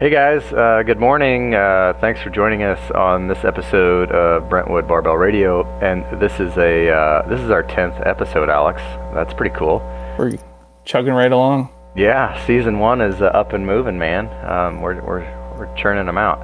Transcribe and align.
Hey 0.00 0.10
guys, 0.10 0.42
uh, 0.52 0.82
good 0.84 0.98
morning. 0.98 1.54
Uh, 1.54 1.92
thanks 2.00 2.20
for 2.20 2.28
joining 2.28 2.64
us 2.64 2.90
on 2.90 3.28
this 3.28 3.44
episode 3.44 4.10
of 4.10 4.48
Brentwood 4.48 4.88
Barbell 4.88 5.14
Radio, 5.14 5.64
and 5.78 6.02
this 6.20 6.40
is 6.40 6.56
a 6.56 6.90
uh, 6.90 7.28
this 7.28 7.38
is 7.38 7.48
our 7.48 7.62
tenth 7.62 7.94
episode, 8.04 8.48
Alex. 8.48 8.82
That's 9.14 9.32
pretty 9.32 9.54
cool. 9.54 9.78
We're 10.18 10.36
chugging 10.84 11.12
right 11.14 11.30
along. 11.30 11.68
Yeah, 11.94 12.44
season 12.44 12.80
one 12.80 13.00
is 13.00 13.22
uh, 13.22 13.26
up 13.26 13.52
and 13.52 13.64
moving, 13.64 13.96
man. 13.96 14.26
Um, 14.44 14.80
we're 14.80 15.00
we're 15.00 15.56
we're 15.56 15.72
churning 15.76 16.06
them 16.06 16.18
out. 16.18 16.42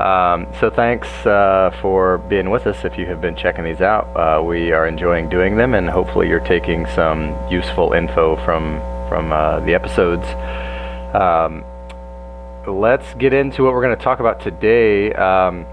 Um, 0.00 0.46
so 0.60 0.70
thanks 0.70 1.08
uh, 1.26 1.76
for 1.82 2.18
being 2.18 2.48
with 2.48 2.68
us. 2.68 2.84
If 2.84 2.96
you 2.96 3.06
have 3.06 3.20
been 3.20 3.34
checking 3.34 3.64
these 3.64 3.80
out, 3.80 4.06
uh, 4.16 4.40
we 4.40 4.70
are 4.70 4.86
enjoying 4.86 5.28
doing 5.28 5.56
them, 5.56 5.74
and 5.74 5.90
hopefully 5.90 6.28
you're 6.28 6.46
taking 6.46 6.86
some 6.94 7.36
useful 7.50 7.92
info 7.92 8.36
from 8.44 8.78
from 9.08 9.30
the 9.66 9.74
episodes. 9.74 10.28
Um, 11.12 11.64
let's 12.66 13.14
get 13.14 13.32
into 13.32 13.62
what 13.62 13.72
we're 13.72 13.82
going 13.82 13.96
to 13.96 14.02
talk 14.02 14.20
about 14.20 14.40
today. 14.40 15.12
Um, 15.12 15.66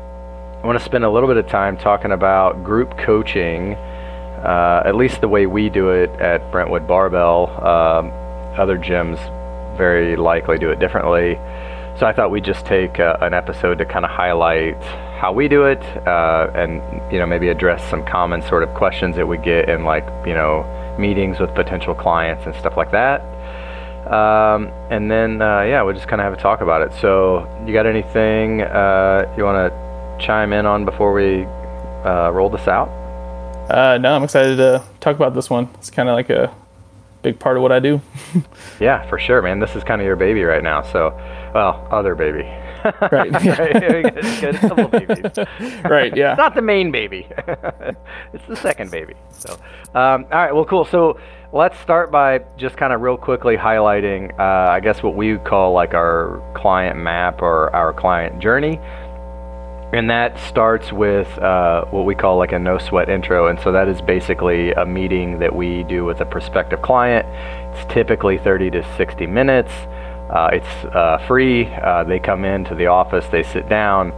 I 0.63 0.67
want 0.67 0.77
to 0.77 0.83
spend 0.83 1.03
a 1.03 1.09
little 1.09 1.27
bit 1.27 1.37
of 1.37 1.47
time 1.47 1.77
talking 1.77 2.11
about 2.11 2.63
group 2.63 2.97
coaching, 2.97 3.73
uh, 3.73 4.83
at 4.85 4.95
least 4.95 5.21
the 5.21 5.27
way 5.27 5.45
we 5.45 5.69
do 5.69 5.89
it 5.89 6.09
at 6.19 6.51
Brentwood 6.51 6.87
Barbell. 6.87 7.49
Um, 7.65 8.11
other 8.59 8.77
gyms 8.77 9.17
very 9.77 10.15
likely 10.15 10.57
do 10.57 10.69
it 10.69 10.79
differently. 10.79 11.35
So 11.97 12.05
I 12.05 12.13
thought 12.13 12.31
we'd 12.31 12.43
just 12.43 12.65
take 12.65 12.99
uh, 12.99 13.17
an 13.21 13.33
episode 13.33 13.77
to 13.77 13.85
kind 13.85 14.05
of 14.05 14.11
highlight 14.11 14.81
how 15.21 15.31
we 15.31 15.47
do 15.47 15.65
it, 15.65 15.81
uh, 16.07 16.49
and 16.55 16.81
you 17.11 17.19
know 17.19 17.25
maybe 17.25 17.49
address 17.49 17.87
some 17.89 18.03
common 18.05 18.41
sort 18.41 18.63
of 18.63 18.73
questions 18.73 19.15
that 19.15 19.27
we 19.27 19.37
get 19.37 19.69
in 19.69 19.83
like 19.83 20.05
you 20.25 20.33
know 20.33 20.65
meetings 20.97 21.39
with 21.39 21.53
potential 21.53 21.93
clients 21.93 22.45
and 22.45 22.55
stuff 22.55 22.75
like 22.75 22.91
that. 22.91 23.21
Um, 24.07 24.67
and 24.89 25.09
then, 25.09 25.41
uh, 25.41 25.61
yeah, 25.61 25.81
we'll 25.83 25.93
just 25.93 26.07
kind 26.07 26.21
of 26.21 26.25
have 26.25 26.33
a 26.33 26.41
talk 26.41 26.61
about 26.61 26.81
it. 26.81 26.91
So, 26.99 27.47
you 27.65 27.73
got 27.73 27.85
anything 27.85 28.61
uh, 28.61 29.33
you 29.37 29.43
want 29.43 29.71
to 29.71 30.25
chime 30.25 30.53
in 30.53 30.65
on 30.65 30.85
before 30.85 31.13
we 31.13 31.45
uh, 32.05 32.31
roll 32.33 32.49
this 32.49 32.67
out? 32.67 32.89
Uh, 33.69 33.97
no, 33.97 34.13
I'm 34.13 34.23
excited 34.23 34.57
to 34.57 34.83
talk 34.99 35.15
about 35.15 35.33
this 35.33 35.49
one. 35.49 35.69
It's 35.75 35.89
kind 35.89 36.09
of 36.09 36.15
like 36.15 36.29
a 36.29 36.53
big 37.21 37.39
part 37.39 37.57
of 37.57 37.63
what 37.63 37.71
I 37.71 37.79
do. 37.79 38.01
yeah, 38.79 39.07
for 39.07 39.19
sure, 39.19 39.41
man. 39.41 39.59
This 39.59 39.75
is 39.75 39.83
kind 39.83 40.01
of 40.01 40.05
your 40.05 40.15
baby 40.15 40.43
right 40.43 40.63
now. 40.63 40.81
So, 40.81 41.11
well, 41.53 41.87
other 41.91 42.15
baby. 42.15 42.43
Right. 43.11 43.31
right. 45.89 46.15
Yeah. 46.15 46.35
not 46.35 46.55
the 46.55 46.61
main 46.61 46.91
baby. 46.91 47.27
it's 48.33 48.45
the 48.47 48.55
second 48.55 48.91
baby. 48.91 49.13
So, 49.31 49.53
um, 49.93 50.25
all 50.25 50.29
right. 50.31 50.53
Well, 50.53 50.65
cool. 50.65 50.85
So 50.85 51.19
let's 51.53 51.79
start 51.79 52.11
by 52.11 52.39
just 52.57 52.77
kind 52.77 52.93
of 52.93 53.01
real 53.01 53.17
quickly 53.17 53.55
highlighting, 53.55 54.37
uh, 54.39 54.71
I 54.71 54.79
guess, 54.79 55.03
what 55.03 55.15
we 55.15 55.37
call 55.37 55.73
like 55.73 55.93
our 55.93 56.41
client 56.55 56.97
map 56.97 57.41
or 57.41 57.73
our 57.75 57.93
client 57.93 58.41
journey. 58.41 58.79
And 59.93 60.09
that 60.09 60.39
starts 60.39 60.93
with 60.93 61.27
uh, 61.39 61.83
what 61.85 62.05
we 62.05 62.15
call 62.15 62.37
like 62.37 62.53
a 62.53 62.59
no 62.59 62.77
sweat 62.77 63.09
intro. 63.09 63.47
And 63.47 63.59
so 63.59 63.73
that 63.73 63.89
is 63.89 64.01
basically 64.01 64.71
a 64.71 64.85
meeting 64.85 65.39
that 65.39 65.53
we 65.53 65.83
do 65.83 66.05
with 66.05 66.21
a 66.21 66.25
prospective 66.25 66.81
client. 66.81 67.27
It's 67.75 67.93
typically 67.93 68.37
30 68.37 68.71
to 68.71 68.95
60 68.95 69.27
minutes. 69.27 69.71
Uh, 70.31 70.49
it's 70.53 70.95
uh, 70.95 71.17
free. 71.27 71.67
Uh, 71.67 72.05
they 72.05 72.19
come 72.19 72.45
into 72.45 72.73
the 72.73 72.87
office, 72.87 73.25
they 73.31 73.43
sit 73.43 73.67
down. 73.67 74.13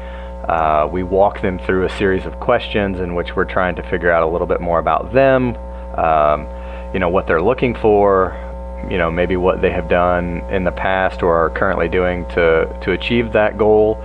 We 0.92 1.02
walk 1.02 1.42
them 1.42 1.58
through 1.58 1.86
a 1.86 1.89
series 1.97 2.25
of 2.25 2.39
questions 2.39 3.00
in 3.00 3.16
which 3.16 3.36
we're 3.36 3.45
trying 3.45 3.75
to 3.75 3.83
figure 3.89 4.11
out 4.11 4.22
a 4.22 4.28
little 4.28 4.47
bit 4.47 4.61
more 4.61 4.80
about 4.80 5.11
them. 5.14 5.55
Um, 5.97 6.47
you 6.94 7.00
know 7.00 7.09
what 7.09 7.25
they're 7.25 7.42
looking 7.42 7.73
for, 7.75 8.36
you 8.89 8.97
know 8.97 9.09
maybe 9.09 9.36
what 9.38 9.61
they 9.61 9.72
have 9.72 9.89
done 9.89 10.42
in 10.52 10.64
the 10.64 10.72
past 10.72 11.23
or 11.23 11.36
are 11.36 11.50
currently 11.50 11.88
doing 11.88 12.25
to 12.30 12.67
to 12.83 12.92
achieve 12.92 13.33
that 13.33 13.58
goal, 13.58 13.98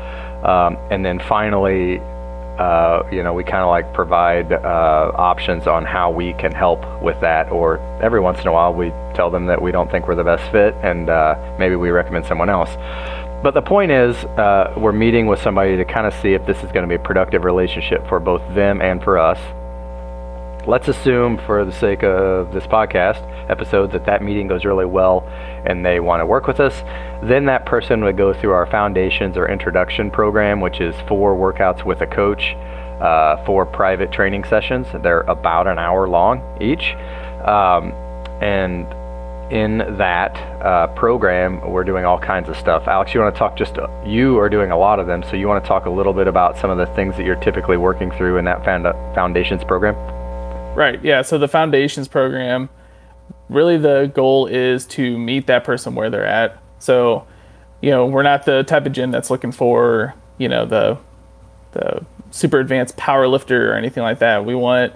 um, 0.44 0.78
and 0.90 1.04
then 1.04 1.18
finally, 1.18 2.00
uh, 2.58 3.02
you 3.10 3.22
know 3.22 3.32
we 3.32 3.44
kind 3.44 3.62
of 3.62 3.68
like 3.68 3.92
provide 3.94 4.52
uh, 4.52 5.12
options 5.14 5.66
on 5.66 5.84
how 5.84 6.10
we 6.10 6.32
can 6.34 6.52
help 6.52 6.80
with 7.02 7.20
that. 7.20 7.50
Or 7.50 7.78
every 8.02 8.20
once 8.20 8.40
in 8.40 8.46
a 8.46 8.52
while, 8.52 8.74
we 8.74 8.90
tell 9.14 9.30
them 9.30 9.46
that 9.46 9.60
we 9.60 9.72
don't 9.72 9.90
think 9.90 10.08
we're 10.08 10.14
the 10.14 10.24
best 10.24 10.50
fit, 10.50 10.74
and 10.82 11.08
uh, 11.08 11.56
maybe 11.58 11.76
we 11.76 11.90
recommend 11.90 12.26
someone 12.26 12.50
else. 12.50 12.70
But 13.42 13.54
the 13.54 13.62
point 13.62 13.92
is, 13.92 14.16
uh, 14.24 14.74
we're 14.76 14.92
meeting 14.92 15.26
with 15.26 15.40
somebody 15.40 15.76
to 15.76 15.84
kind 15.84 16.06
of 16.06 16.14
see 16.14 16.34
if 16.34 16.44
this 16.44 16.58
is 16.58 16.72
going 16.72 16.82
to 16.82 16.88
be 16.88 16.96
a 16.96 17.04
productive 17.04 17.44
relationship 17.44 18.06
for 18.08 18.18
both 18.18 18.42
them 18.54 18.82
and 18.82 19.02
for 19.02 19.16
us 19.16 19.38
let's 20.68 20.86
assume, 20.86 21.38
for 21.46 21.64
the 21.64 21.72
sake 21.72 22.04
of 22.04 22.52
this 22.52 22.66
podcast 22.66 23.22
episode, 23.50 23.90
that 23.90 24.04
that 24.04 24.22
meeting 24.22 24.46
goes 24.46 24.66
really 24.66 24.84
well 24.84 25.26
and 25.64 25.84
they 25.84 25.98
want 25.98 26.20
to 26.20 26.26
work 26.26 26.46
with 26.46 26.60
us. 26.60 26.82
Then 27.22 27.46
that 27.46 27.64
person 27.64 28.04
would 28.04 28.18
go 28.18 28.34
through 28.34 28.52
our 28.52 28.66
foundations 28.66 29.38
or 29.38 29.48
introduction 29.48 30.10
program, 30.10 30.60
which 30.60 30.80
is 30.80 30.94
four 31.08 31.34
workouts 31.34 31.86
with 31.86 32.02
a 32.02 32.06
coach, 32.06 32.54
uh, 33.00 33.42
four 33.46 33.64
private 33.64 34.12
training 34.12 34.44
sessions. 34.44 34.86
They're 35.02 35.22
about 35.22 35.66
an 35.66 35.78
hour 35.78 36.06
long 36.06 36.42
each. 36.60 36.94
Um, 37.46 37.92
and 38.42 38.86
in 39.50 39.96
that 39.96 40.36
uh, 40.62 40.88
program, 40.88 41.70
we're 41.70 41.84
doing 41.84 42.04
all 42.04 42.18
kinds 42.18 42.50
of 42.50 42.58
stuff. 42.58 42.86
Alex, 42.86 43.14
you 43.14 43.20
want 43.20 43.34
to 43.34 43.38
talk 43.38 43.56
just, 43.56 43.78
you 44.04 44.38
are 44.38 44.50
doing 44.50 44.70
a 44.70 44.76
lot 44.76 45.00
of 45.00 45.06
them, 45.06 45.22
so 45.22 45.34
you 45.34 45.48
want 45.48 45.64
to 45.64 45.66
talk 45.66 45.86
a 45.86 45.90
little 45.90 46.12
bit 46.12 46.26
about 46.26 46.58
some 46.58 46.68
of 46.68 46.76
the 46.76 46.84
things 46.94 47.16
that 47.16 47.24
you're 47.24 47.36
typically 47.36 47.78
working 47.78 48.10
through 48.10 48.36
in 48.36 48.44
that 48.44 48.62
foundations 49.14 49.64
program? 49.64 49.96
Right. 50.78 51.04
Yeah. 51.04 51.22
So 51.22 51.38
the 51.38 51.48
foundations 51.48 52.06
program, 52.06 52.68
really 53.48 53.78
the 53.78 54.12
goal 54.14 54.46
is 54.46 54.86
to 54.86 55.18
meet 55.18 55.48
that 55.48 55.64
person 55.64 55.96
where 55.96 56.08
they're 56.08 56.24
at. 56.24 56.62
So, 56.78 57.26
you 57.80 57.90
know, 57.90 58.06
we're 58.06 58.22
not 58.22 58.44
the 58.44 58.62
type 58.62 58.86
of 58.86 58.92
gym 58.92 59.10
that's 59.10 59.28
looking 59.28 59.50
for, 59.50 60.14
you 60.38 60.48
know, 60.48 60.66
the 60.66 60.96
the 61.72 62.06
super 62.30 62.60
advanced 62.60 62.96
power 62.96 63.26
lifter 63.26 63.72
or 63.72 63.74
anything 63.74 64.04
like 64.04 64.20
that. 64.20 64.44
We 64.44 64.54
want 64.54 64.92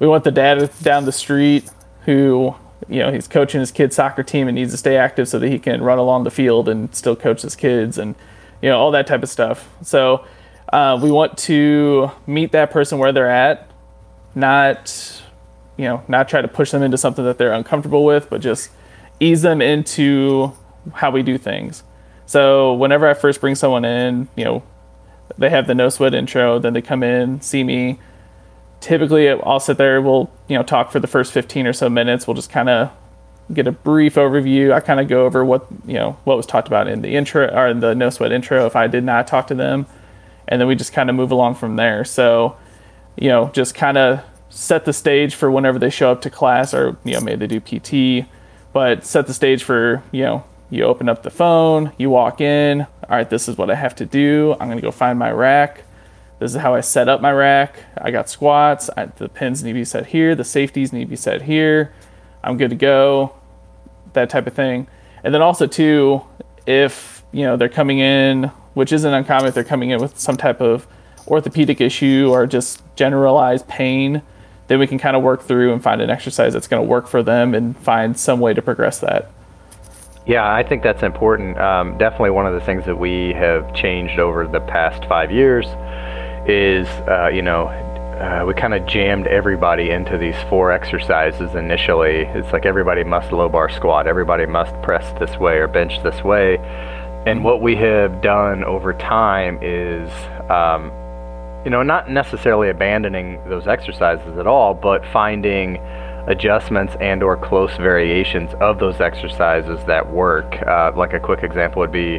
we 0.00 0.08
want 0.08 0.24
the 0.24 0.32
dad 0.32 0.68
down 0.82 1.04
the 1.04 1.12
street 1.12 1.70
who, 2.06 2.56
you 2.88 2.98
know, 2.98 3.12
he's 3.12 3.28
coaching 3.28 3.60
his 3.60 3.70
kid's 3.70 3.94
soccer 3.94 4.24
team 4.24 4.48
and 4.48 4.56
needs 4.56 4.72
to 4.72 4.78
stay 4.78 4.96
active 4.96 5.28
so 5.28 5.38
that 5.38 5.48
he 5.48 5.60
can 5.60 5.80
run 5.80 6.00
along 6.00 6.24
the 6.24 6.32
field 6.32 6.68
and 6.68 6.92
still 6.92 7.14
coach 7.14 7.42
his 7.42 7.54
kids 7.54 7.98
and, 7.98 8.16
you 8.60 8.68
know, 8.68 8.80
all 8.80 8.90
that 8.90 9.06
type 9.06 9.22
of 9.22 9.28
stuff. 9.28 9.68
So, 9.82 10.24
uh, 10.72 10.98
we 11.00 11.12
want 11.12 11.38
to 11.38 12.10
meet 12.26 12.50
that 12.50 12.72
person 12.72 12.98
where 12.98 13.12
they're 13.12 13.30
at, 13.30 13.70
not 14.34 15.19
you 15.80 15.86
know, 15.86 16.02
not 16.08 16.28
try 16.28 16.42
to 16.42 16.48
push 16.48 16.72
them 16.72 16.82
into 16.82 16.98
something 16.98 17.24
that 17.24 17.38
they're 17.38 17.54
uncomfortable 17.54 18.04
with, 18.04 18.28
but 18.28 18.42
just 18.42 18.70
ease 19.18 19.40
them 19.40 19.62
into 19.62 20.52
how 20.92 21.10
we 21.10 21.22
do 21.22 21.38
things. 21.38 21.82
So 22.26 22.74
whenever 22.74 23.08
I 23.08 23.14
first 23.14 23.40
bring 23.40 23.54
someone 23.54 23.86
in, 23.86 24.28
you 24.36 24.44
know, 24.44 24.62
they 25.38 25.48
have 25.48 25.66
the 25.66 25.74
no 25.74 25.88
sweat 25.88 26.12
intro, 26.12 26.58
then 26.58 26.74
they 26.74 26.82
come 26.82 27.02
in, 27.02 27.40
see 27.40 27.64
me. 27.64 27.98
Typically, 28.80 29.30
I'll 29.30 29.58
sit 29.58 29.78
there, 29.78 30.02
we'll, 30.02 30.30
you 30.48 30.56
know, 30.58 30.62
talk 30.62 30.92
for 30.92 31.00
the 31.00 31.06
first 31.06 31.32
15 31.32 31.66
or 31.66 31.72
so 31.72 31.88
minutes. 31.88 32.26
We'll 32.26 32.34
just 32.34 32.50
kind 32.50 32.68
of 32.68 32.92
get 33.50 33.66
a 33.66 33.72
brief 33.72 34.16
overview. 34.16 34.74
I 34.74 34.80
kind 34.80 35.00
of 35.00 35.08
go 35.08 35.24
over 35.24 35.46
what, 35.46 35.66
you 35.86 35.94
know, 35.94 36.18
what 36.24 36.36
was 36.36 36.44
talked 36.44 36.68
about 36.68 36.88
in 36.88 37.00
the 37.00 37.16
intro 37.16 37.46
or 37.46 37.68
in 37.68 37.80
the 37.80 37.94
no 37.94 38.10
sweat 38.10 38.32
intro 38.32 38.66
if 38.66 38.76
I 38.76 38.86
did 38.86 39.02
not 39.02 39.26
talk 39.26 39.46
to 39.46 39.54
them. 39.54 39.86
And 40.46 40.60
then 40.60 40.68
we 40.68 40.74
just 40.74 40.92
kind 40.92 41.08
of 41.08 41.16
move 41.16 41.30
along 41.30 41.54
from 41.54 41.76
there. 41.76 42.04
So, 42.04 42.58
you 43.16 43.28
know, 43.28 43.48
just 43.54 43.74
kind 43.74 43.96
of 43.96 44.22
set 44.50 44.84
the 44.84 44.92
stage 44.92 45.34
for 45.34 45.50
whenever 45.50 45.78
they 45.78 45.90
show 45.90 46.10
up 46.10 46.20
to 46.22 46.28
class 46.28 46.74
or 46.74 46.96
you 47.04 47.14
know 47.14 47.20
maybe 47.20 47.46
they 47.46 47.46
do 47.46 47.60
pt 47.60 48.28
but 48.72 49.04
set 49.04 49.26
the 49.26 49.34
stage 49.34 49.62
for 49.62 50.02
you 50.10 50.22
know 50.22 50.44
you 50.70 50.84
open 50.84 51.08
up 51.08 51.22
the 51.22 51.30
phone 51.30 51.92
you 51.98 52.10
walk 52.10 52.40
in 52.40 52.82
all 52.82 53.16
right 53.16 53.30
this 53.30 53.48
is 53.48 53.56
what 53.56 53.70
i 53.70 53.74
have 53.74 53.94
to 53.96 54.06
do. 54.06 54.56
I'm 54.60 54.70
to 54.70 54.80
go 54.80 54.90
find 54.90 55.18
my 55.18 55.30
rack. 55.30 55.84
This 56.38 56.54
is 56.54 56.60
how 56.60 56.74
i 56.74 56.80
set 56.80 57.08
up 57.08 57.20
my 57.20 57.32
rack. 57.32 57.80
I 57.98 58.10
got 58.10 58.28
squats. 58.28 58.88
I, 58.96 59.06
the 59.06 59.28
pins 59.28 59.62
need 59.62 59.72
to 59.72 59.78
be 59.78 59.84
set 59.84 60.06
here. 60.06 60.34
The 60.34 60.44
safeties 60.44 60.92
need 60.92 61.04
to 61.04 61.10
be 61.10 61.16
set 61.16 61.42
here. 61.42 61.92
I'm 62.42 62.56
good 62.56 62.70
to 62.70 62.76
go 62.76 63.34
that 64.12 64.30
type 64.30 64.46
of 64.46 64.54
thing. 64.54 64.86
And 65.22 65.34
then 65.34 65.42
also 65.42 65.66
too 65.66 66.22
if 66.66 67.24
you 67.32 67.44
know 67.44 67.56
they're 67.56 67.68
coming 67.68 67.98
in 67.98 68.50
which 68.74 68.92
isn't 68.92 69.12
uncommon 69.12 69.48
if 69.48 69.54
they're 69.54 69.64
coming 69.64 69.90
in 69.90 70.00
with 70.00 70.18
some 70.18 70.36
type 70.36 70.60
of 70.60 70.86
orthopedic 71.26 71.80
issue 71.80 72.28
or 72.30 72.46
just 72.46 72.82
generalized 72.96 73.66
pain 73.68 74.22
then 74.70 74.78
we 74.78 74.86
can 74.86 75.00
kind 75.00 75.16
of 75.16 75.22
work 75.24 75.42
through 75.42 75.72
and 75.72 75.82
find 75.82 76.00
an 76.00 76.10
exercise 76.10 76.52
that's 76.52 76.68
going 76.68 76.80
to 76.80 76.88
work 76.88 77.08
for 77.08 77.24
them 77.24 77.54
and 77.54 77.76
find 77.78 78.16
some 78.16 78.38
way 78.38 78.54
to 78.54 78.62
progress 78.62 79.00
that. 79.00 79.28
Yeah, 80.28 80.48
I 80.48 80.62
think 80.62 80.84
that's 80.84 81.02
important. 81.02 81.58
Um, 81.58 81.98
definitely 81.98 82.30
one 82.30 82.46
of 82.46 82.54
the 82.54 82.60
things 82.60 82.84
that 82.84 82.94
we 82.94 83.32
have 83.32 83.74
changed 83.74 84.20
over 84.20 84.46
the 84.46 84.60
past 84.60 85.04
five 85.06 85.32
years 85.32 85.66
is, 86.48 86.86
uh, 87.08 87.30
you 87.34 87.42
know, 87.42 87.66
uh, 87.66 88.44
we 88.46 88.54
kind 88.54 88.72
of 88.72 88.86
jammed 88.86 89.26
everybody 89.26 89.90
into 89.90 90.16
these 90.16 90.36
four 90.48 90.70
exercises 90.70 91.56
initially. 91.56 92.26
It's 92.26 92.52
like 92.52 92.64
everybody 92.64 93.02
must 93.02 93.32
low 93.32 93.48
bar 93.48 93.70
squat, 93.70 94.06
everybody 94.06 94.46
must 94.46 94.80
press 94.82 95.18
this 95.18 95.36
way 95.36 95.56
or 95.56 95.66
bench 95.66 96.00
this 96.04 96.22
way. 96.22 96.58
And 97.26 97.42
what 97.42 97.60
we 97.60 97.74
have 97.74 98.22
done 98.22 98.62
over 98.62 98.92
time 98.92 99.58
is 99.62 100.08
um, 100.48 100.92
you 101.64 101.70
know, 101.70 101.82
not 101.82 102.10
necessarily 102.10 102.70
abandoning 102.70 103.38
those 103.48 103.66
exercises 103.66 104.38
at 104.38 104.46
all, 104.46 104.74
but 104.74 105.04
finding 105.12 105.76
adjustments 106.26 106.94
and 107.00 107.22
or 107.22 107.36
close 107.36 107.74
variations 107.76 108.52
of 108.60 108.78
those 108.78 109.00
exercises 109.00 109.82
that 109.86 110.10
work. 110.12 110.62
Uh, 110.66 110.92
like 110.96 111.12
a 111.12 111.20
quick 111.20 111.42
example 111.42 111.80
would 111.80 111.92
be, 111.92 112.18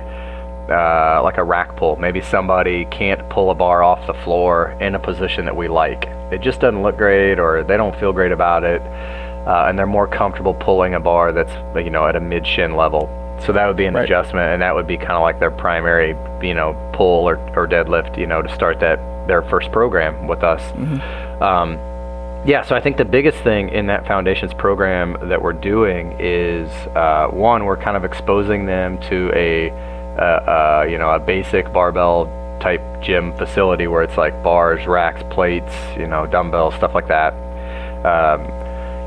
uh, 0.70 1.22
like 1.24 1.38
a 1.38 1.44
rack 1.44 1.76
pull. 1.76 1.96
Maybe 1.98 2.22
somebody 2.22 2.86
can't 2.86 3.28
pull 3.30 3.52
a 3.52 3.56
bar 3.56 3.84
off 3.84 4.06
the 4.08 4.14
floor 4.24 4.72
in 4.80 4.96
a 4.96 5.00
position 5.00 5.46
that 5.46 5.56
we 5.56 5.68
like. 5.68 6.06
It 6.32 6.42
just 6.42 6.62
doesn't 6.62 6.82
look 6.82 6.98
great, 6.98 7.40
or 7.40 7.64
they 7.64 7.78
don't 7.78 7.98
feel 8.00 8.14
great 8.14 8.32
about 8.32 8.64
it, 8.64 8.82
uh, 8.82 9.66
and 9.68 9.78
they're 9.78 9.86
more 9.88 10.08
comfortable 10.08 10.54
pulling 10.54 10.94
a 10.94 11.00
bar 11.00 11.32
that's 11.32 11.52
you 11.84 11.90
know 11.90 12.06
at 12.08 12.16
a 12.16 12.20
mid 12.22 12.46
shin 12.48 12.76
level. 12.76 13.10
So 13.46 13.52
that 13.54 13.66
would 13.68 13.76
be 13.76 13.86
an 13.86 13.96
Right. 13.96 14.06
adjustment, 14.06 14.54
and 14.54 14.62
that 14.62 14.74
would 14.76 14.88
be 14.88 14.98
kind 14.98 15.14
of 15.14 15.22
like 15.22 15.40
their 15.40 15.52
primary, 15.52 16.16
you 16.42 16.54
know, 16.54 16.74
pull 16.94 17.28
or, 17.28 17.38
or 17.56 17.68
deadlift, 17.68 18.18
you 18.18 18.28
know, 18.28 18.42
to 18.42 18.54
start 18.54 18.80
that 18.82 19.00
their 19.32 19.42
first 19.44 19.72
program 19.72 20.28
with 20.28 20.44
us. 20.44 20.62
Um, 21.42 21.70
yeah, 22.46 22.64
so 22.64 22.76
I 22.76 22.82
think 22.82 22.98
the 22.98 23.06
biggest 23.06 23.38
thing 23.44 23.70
in 23.70 23.86
that 23.88 24.06
foundations 24.06 24.54
program 24.54 25.16
that 25.30 25.42
we're 25.42 25.54
doing 25.54 26.18
is 26.20 26.70
uh, 26.98 27.28
one, 27.32 27.64
we're 27.64 27.78
kind 27.78 27.96
of 27.96 28.04
exposing 28.04 28.66
them 28.66 29.00
to 29.10 29.32
a, 29.34 29.70
uh, 30.20 30.24
uh, 30.56 30.88
you 30.90 30.98
know, 30.98 31.12
a 31.12 31.20
basic 31.20 31.72
barbell 31.72 32.26
type 32.60 32.82
gym 33.02 33.32
facility 33.38 33.88
where 33.88 34.04
it's 34.04 34.18
like 34.18 34.44
bars, 34.44 34.86
racks, 34.86 35.24
plates, 35.30 35.74
you 35.98 36.08
know, 36.08 36.28
dumbbells, 36.28 36.76
stuff 36.76 36.94
like 36.94 37.08
that. 37.08 37.32
Um, 38.06 38.42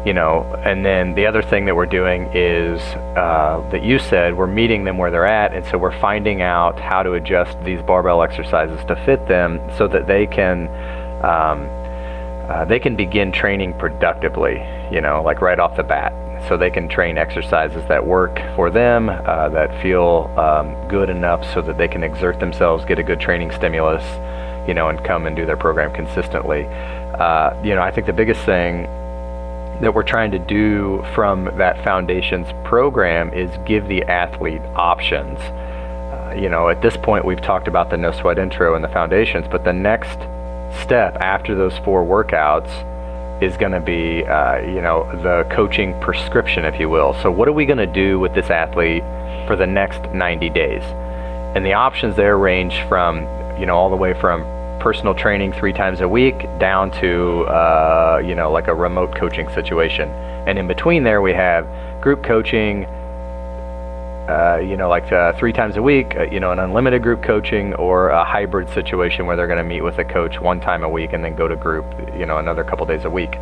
you 0.04 0.12
know, 0.12 0.42
and 0.64 0.84
then 0.84 1.14
the 1.14 1.26
other 1.26 1.42
thing 1.42 1.64
that 1.64 1.74
we're 1.74 1.86
doing 1.86 2.30
is 2.34 2.80
uh, 3.16 3.66
that 3.70 3.82
you 3.82 3.98
said 3.98 4.36
we're 4.36 4.46
meeting 4.46 4.84
them 4.84 4.98
where 4.98 5.10
they're 5.10 5.26
at, 5.26 5.54
and 5.54 5.64
so 5.66 5.78
we're 5.78 5.98
finding 6.00 6.42
out 6.42 6.78
how 6.78 7.02
to 7.02 7.14
adjust 7.14 7.58
these 7.64 7.80
barbell 7.82 8.22
exercises 8.22 8.84
to 8.86 8.96
fit 9.06 9.26
them 9.28 9.60
so 9.76 9.88
that 9.88 10.06
they 10.06 10.26
can. 10.26 10.68
Um, 11.24 11.68
uh, 12.44 12.62
they 12.66 12.78
can 12.78 12.94
begin 12.94 13.32
training 13.32 13.72
productively, 13.78 14.62
you 14.92 15.00
know, 15.00 15.22
like 15.22 15.40
right 15.40 15.58
off 15.58 15.76
the 15.76 15.82
bat. 15.82 16.12
So 16.46 16.58
they 16.58 16.68
can 16.68 16.90
train 16.90 17.16
exercises 17.16 17.82
that 17.88 18.06
work 18.06 18.38
for 18.54 18.70
them, 18.70 19.08
uh, 19.08 19.48
that 19.48 19.80
feel 19.80 20.30
um, 20.36 20.76
good 20.88 21.08
enough 21.08 21.42
so 21.54 21.62
that 21.62 21.78
they 21.78 21.88
can 21.88 22.04
exert 22.04 22.40
themselves, 22.40 22.84
get 22.84 22.98
a 22.98 23.02
good 23.02 23.18
training 23.18 23.50
stimulus, 23.52 24.04
you 24.68 24.74
know, 24.74 24.90
and 24.90 25.02
come 25.02 25.26
and 25.26 25.34
do 25.34 25.46
their 25.46 25.56
program 25.56 25.90
consistently. 25.94 26.66
Uh, 26.66 27.58
you 27.64 27.74
know, 27.74 27.80
I 27.80 27.90
think 27.90 28.06
the 28.06 28.12
biggest 28.12 28.44
thing 28.44 28.86
that 29.81 29.94
we're 29.94 30.03
trying 30.03 30.31
to 30.31 30.38
do 30.38 31.05
from 31.15 31.44
that 31.56 31.82
foundations 31.85 32.47
program 32.65 33.32
is 33.32 33.50
give 33.67 33.88
the 33.88 34.03
athlete 34.05 34.62
options. 34.76 35.38
Uh, 35.41 36.35
you 36.37 36.49
know, 36.49 36.69
at 36.69 36.81
this 36.81 36.97
point, 36.97 37.25
we've 37.25 37.41
talked 37.41 37.69
about 37.69 37.91
the 37.91 37.97
no 37.97 38.12
sweat 38.12 38.38
intro 38.38 38.75
and 38.75 38.85
the 38.85 38.88
foundations, 38.88 39.47
but 39.50 39.65
the 39.65 39.73
next 39.73 40.19
step 40.82 41.17
after 41.17 41.55
those 41.55 41.76
four 41.79 42.05
workouts 42.05 42.71
is 43.43 43.56
going 43.56 43.73
to 43.73 43.81
be, 43.81 44.25
uh, 44.25 44.59
you 44.59 44.81
know, 44.81 45.05
the 45.23 45.47
coaching 45.55 45.99
prescription, 46.00 46.65
if 46.65 46.79
you 46.79 46.88
will. 46.88 47.15
So, 47.23 47.31
what 47.31 47.49
are 47.49 47.53
we 47.53 47.67
going 47.67 47.79
to 47.79 47.87
do 47.87 48.19
with 48.19 48.35
this 48.35 48.50
athlete 48.50 49.03
for 49.47 49.56
the 49.56 49.67
next 49.67 50.03
90 50.12 50.50
days? 50.50 50.82
And 51.55 51.65
the 51.65 51.73
options 51.73 52.17
there 52.17 52.38
range 52.38 52.81
from, 52.88 53.23
you 53.59 53.67
know, 53.67 53.76
all 53.76 53.91
the 53.91 53.97
way 53.97 54.15
from 54.15 54.43
personal 54.81 55.15
training 55.15 55.53
three 55.53 55.73
times 55.73 56.00
a 56.00 56.09
week 56.09 56.47
down 56.59 56.91
to, 56.91 57.44
uh, 57.44 58.23
you 58.25 58.35
know, 58.35 58.50
like 58.53 58.69
a 58.69 58.75
remote 58.75 59.15
coaching 59.17 59.49
situation. 59.50 60.09
And 60.47 60.59
in 60.59 60.67
between 60.67 61.05
there, 61.05 61.23
we 61.23 61.32
have 61.32 61.67
group 62.03 62.23
coaching, 62.23 62.85
uh, 64.29 64.59
you 64.62 64.76
know, 64.76 64.88
like 64.88 65.11
uh, 65.12 65.32
three 65.35 65.53
times 65.53 65.76
a 65.76 65.82
week, 65.82 66.17
uh, 66.17 66.25
you 66.25 66.41
know, 66.41 66.50
an 66.53 66.59
unlimited 66.59 67.03
group 67.03 67.23
coaching 67.23 67.75
or 67.75 68.09
a 68.09 68.25
hybrid 68.25 68.69
situation 68.71 69.26
where 69.26 69.37
they're 69.37 69.47
going 69.47 69.59
to 69.59 69.65
meet 69.65 69.82
with 69.82 69.99
a 69.99 70.05
coach 70.05 70.41
one 70.41 70.61
time 70.61 70.85
a 70.85 70.88
week 70.88 71.12
and 71.12 71.25
then 71.25 71.35
go 71.35 71.49
to 71.49 71.56
group, 71.56 71.87
you 72.19 72.26
know, 72.26 72.38
another 72.38 72.65
couple 72.65 72.85
days 72.87 73.05
a 73.05 73.11
week. 73.11 73.35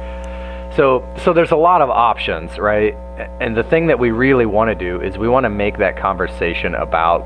So, 0.76 1.04
so 1.18 1.32
there's 1.32 1.50
a 1.50 1.56
lot 1.56 1.82
of 1.82 1.90
options, 1.90 2.58
right? 2.58 2.94
And 3.40 3.56
the 3.56 3.62
thing 3.62 3.88
that 3.88 3.98
we 3.98 4.10
really 4.10 4.46
want 4.46 4.70
to 4.70 4.74
do 4.74 5.00
is 5.02 5.18
we 5.18 5.28
want 5.28 5.44
to 5.44 5.50
make 5.50 5.78
that 5.78 5.96
conversation 5.96 6.74
about 6.74 7.20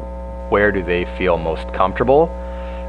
where 0.50 0.72
do 0.72 0.82
they 0.82 1.04
feel 1.16 1.38
most 1.38 1.72
comfortable, 1.72 2.28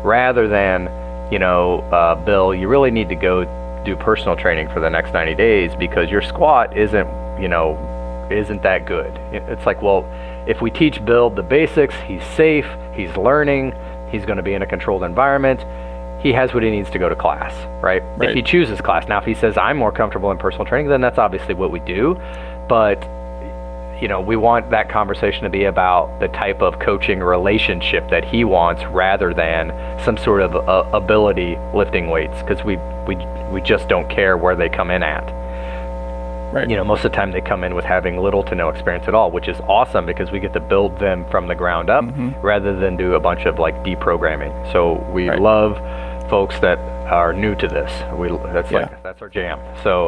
rather 0.03 0.47
than, 0.47 0.87
you 1.31 1.39
know, 1.39 1.79
uh, 1.91 2.15
Bill, 2.15 2.53
you 2.53 2.67
really 2.67 2.91
need 2.91 3.09
to 3.09 3.15
go 3.15 3.45
do 3.85 3.95
personal 3.95 4.35
training 4.35 4.69
for 4.69 4.79
the 4.79 4.89
next 4.89 5.13
90 5.13 5.35
days 5.35 5.75
because 5.75 6.09
your 6.09 6.21
squat 6.21 6.75
isn't, 6.77 7.07
you 7.41 7.47
know, 7.47 7.77
isn't 8.31 8.61
that 8.63 8.85
good. 8.85 9.13
It's 9.31 9.65
like, 9.65 9.81
well, 9.81 10.05
if 10.47 10.61
we 10.61 10.69
teach 10.71 11.03
Bill 11.03 11.29
the 11.29 11.43
basics, 11.43 11.95
he's 12.05 12.23
safe, 12.23 12.67
he's 12.93 13.15
learning, 13.15 13.73
he's 14.09 14.25
going 14.25 14.37
to 14.37 14.43
be 14.43 14.53
in 14.53 14.61
a 14.61 14.65
controlled 14.67 15.03
environment. 15.03 15.65
He 16.21 16.33
has 16.33 16.53
what 16.53 16.63
he 16.63 16.71
needs 16.71 16.89
to 16.91 16.99
go 16.99 17.09
to 17.09 17.15
class, 17.15 17.53
right? 17.81 18.01
Right. 18.17 18.29
If 18.29 18.35
he 18.35 18.41
chooses 18.41 18.81
class. 18.81 19.07
Now, 19.07 19.19
if 19.19 19.25
he 19.25 19.33
says, 19.33 19.57
I'm 19.57 19.77
more 19.77 19.91
comfortable 19.91 20.31
in 20.31 20.37
personal 20.37 20.65
training, 20.65 20.89
then 20.89 20.99
that's 20.99 21.17
obviously 21.17 21.53
what 21.53 21.71
we 21.71 21.79
do. 21.79 22.19
But, 22.67 23.07
you 24.01 24.07
know, 24.07 24.21
we 24.21 24.35
want 24.35 24.69
that 24.71 24.89
conversation 24.89 25.43
to 25.43 25.49
be 25.49 25.63
about 25.65 26.19
the 26.19 26.27
type 26.27 26.61
of 26.61 26.79
coaching 26.79 27.19
relationship 27.19 28.09
that 28.09 28.23
he 28.23 28.43
wants 28.43 28.83
rather 28.85 29.33
than 29.33 29.69
some 30.05 30.17
sort 30.17 30.41
of 30.41 30.55
uh, 30.55 30.87
ability 30.95 31.57
lifting 31.73 32.09
weights 32.09 32.39
because 32.43 32.63
we, 32.63 32.77
we, 33.07 33.15
we 33.51 33.61
just 33.61 33.87
don't 33.89 34.07
care 34.09 34.37
where 34.37 34.55
they 34.55 34.69
come 34.69 34.91
in 34.91 35.01
at 35.03 35.35
Right. 36.53 36.69
you 36.69 36.77
know, 36.77 36.85
most 36.85 37.03
of 37.03 37.11
the 37.11 37.15
time 37.15 37.33
they 37.33 37.41
come 37.41 37.65
in 37.65 37.75
with 37.75 37.83
having 37.83 38.17
little 38.17 38.41
to 38.43 38.55
no 38.55 38.69
experience 38.69 39.05
at 39.09 39.13
all, 39.13 39.31
which 39.31 39.49
is 39.49 39.59
awesome 39.67 40.05
because 40.05 40.31
we 40.31 40.39
get 40.39 40.53
to 40.53 40.61
build 40.61 40.97
them 40.97 41.25
from 41.29 41.47
the 41.49 41.55
ground 41.55 41.89
up 41.89 42.05
rather 42.41 42.73
than 42.73 42.95
do 42.95 43.15
a 43.15 43.19
bunch 43.19 43.45
of 43.45 43.59
like 43.59 43.75
deprogramming. 43.83 44.71
So 44.71 44.93
we 45.11 45.27
Right. 45.27 45.41
love 45.41 45.75
folks 46.29 46.57
that 46.59 46.77
are 47.11 47.33
new 47.33 47.53
to 47.55 47.67
this. 47.67 47.91
We 48.17 48.29
that's 48.53 48.71
Yeah. 48.71 48.79
like 48.79 49.03
that's 49.03 49.21
our 49.21 49.27
jam. 49.27 49.59
So 49.83 50.07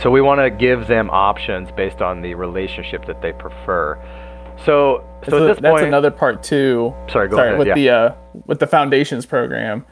so 0.00 0.10
we 0.10 0.20
want 0.20 0.40
to 0.40 0.50
give 0.50 0.86
them 0.86 1.10
options 1.10 1.70
based 1.72 2.00
on 2.00 2.22
the 2.22 2.34
relationship 2.34 3.06
that 3.06 3.22
they 3.22 3.32
prefer. 3.32 3.98
So 4.64 5.04
so, 5.24 5.30
So 5.30 5.36
at 5.36 5.48
this 5.48 5.62
that's 5.62 5.72
point, 5.72 5.86
another 5.86 6.10
part 6.10 6.42
too. 6.42 6.94
Sorry, 7.08 7.28
go 7.28 7.36
sorry, 7.36 7.48
ahead, 7.48 7.58
With 7.58 7.68
yeah. 7.68 7.74
the 7.74 7.90
uh, 7.90 8.14
with 8.46 8.58
the 8.58 8.66
foundations 8.66 9.24
program, 9.24 9.84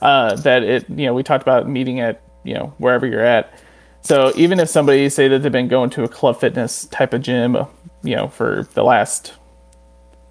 uh, 0.00 0.36
that 0.36 0.62
it 0.62 0.88
you 0.88 1.06
know 1.06 1.14
we 1.14 1.22
talked 1.22 1.42
about 1.42 1.68
meeting 1.68 2.00
at 2.00 2.22
you 2.44 2.54
know 2.54 2.72
wherever 2.78 3.06
you're 3.06 3.24
at. 3.24 3.52
So 4.00 4.32
even 4.36 4.60
if 4.60 4.68
somebody 4.68 5.08
say 5.08 5.28
that 5.28 5.42
they've 5.42 5.52
been 5.52 5.68
going 5.68 5.90
to 5.90 6.04
a 6.04 6.08
club 6.08 6.38
fitness 6.38 6.86
type 6.86 7.14
of 7.14 7.22
gym, 7.22 7.56
you 8.02 8.14
know, 8.14 8.28
for 8.28 8.68
the 8.74 8.84
last 8.84 9.32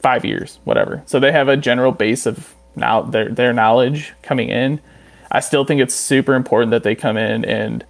five 0.01 0.25
years, 0.25 0.59
whatever. 0.63 1.01
So 1.05 1.19
they 1.19 1.31
have 1.31 1.47
a 1.47 1.57
general 1.57 1.91
base 1.91 2.25
of 2.25 2.53
now 2.75 3.01
their 3.01 3.29
their 3.29 3.53
knowledge 3.53 4.13
coming 4.23 4.50
in. 4.50 4.81
I 5.31 5.39
still 5.39 5.65
think 5.65 5.81
it's 5.81 5.95
super 5.95 6.33
important 6.33 6.71
that 6.71 6.83
they 6.83 6.95
come 6.95 7.17
in 7.17 7.45
and 7.45 7.85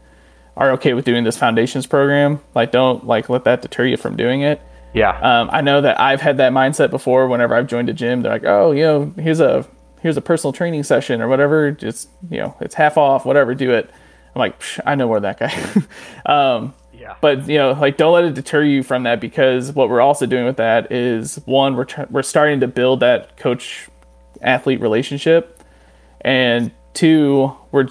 are 0.55 0.71
okay 0.71 0.93
with 0.93 1.05
doing 1.05 1.23
this 1.23 1.37
foundations 1.37 1.87
program. 1.87 2.39
Like 2.55 2.71
don't 2.71 3.05
like 3.05 3.29
let 3.29 3.43
that 3.45 3.61
deter 3.61 3.85
you 3.85 3.97
from 3.97 4.15
doing 4.15 4.41
it. 4.41 4.61
yeah, 4.93 5.17
Um, 5.19 5.49
I 5.51 5.61
know 5.61 5.81
that 5.81 5.99
I've 5.99 6.21
had 6.21 6.37
that 6.37 6.51
mindset 6.51 6.91
before. 6.91 7.27
Whenever 7.27 7.55
I've 7.55 7.67
joined 7.67 7.89
a 7.89 7.93
gym, 7.93 8.21
they're 8.21 8.33
like, 8.33 8.45
"Oh, 8.45 8.71
you 8.71 8.83
know, 8.83 9.13
here's 9.17 9.39
a 9.39 9.65
here's 10.01 10.17
a 10.17 10.21
personal 10.21 10.53
training 10.53 10.83
session 10.83 11.21
or 11.21 11.27
whatever. 11.27 11.71
Just 11.71 12.09
you 12.29 12.39
know, 12.39 12.55
it's 12.61 12.75
half 12.75 12.97
off. 12.97 13.25
Whatever, 13.25 13.55
do 13.55 13.71
it." 13.71 13.89
I'm 14.35 14.39
like, 14.39 14.59
Psh, 14.59 14.79
I 14.85 14.95
know 14.95 15.07
where 15.07 15.19
that 15.19 15.39
guy. 15.39 15.53
um, 16.25 16.73
yeah, 16.93 17.15
but 17.21 17.47
you 17.47 17.57
know, 17.57 17.71
like, 17.73 17.97
don't 17.97 18.13
let 18.13 18.23
it 18.23 18.33
deter 18.35 18.63
you 18.63 18.81
from 18.83 19.03
that 19.03 19.19
because 19.19 19.71
what 19.71 19.89
we're 19.89 20.01
also 20.01 20.25
doing 20.25 20.45
with 20.45 20.57
that 20.57 20.91
is 20.91 21.35
one, 21.45 21.75
we're 21.75 21.85
tr- 21.85 22.09
we're 22.09 22.23
starting 22.23 22.59
to 22.61 22.67
build 22.67 22.99
that 23.01 23.37
coach 23.37 23.89
athlete 24.41 24.81
relationship, 24.81 25.63
and 26.21 26.71
two, 26.93 27.55
we're 27.71 27.87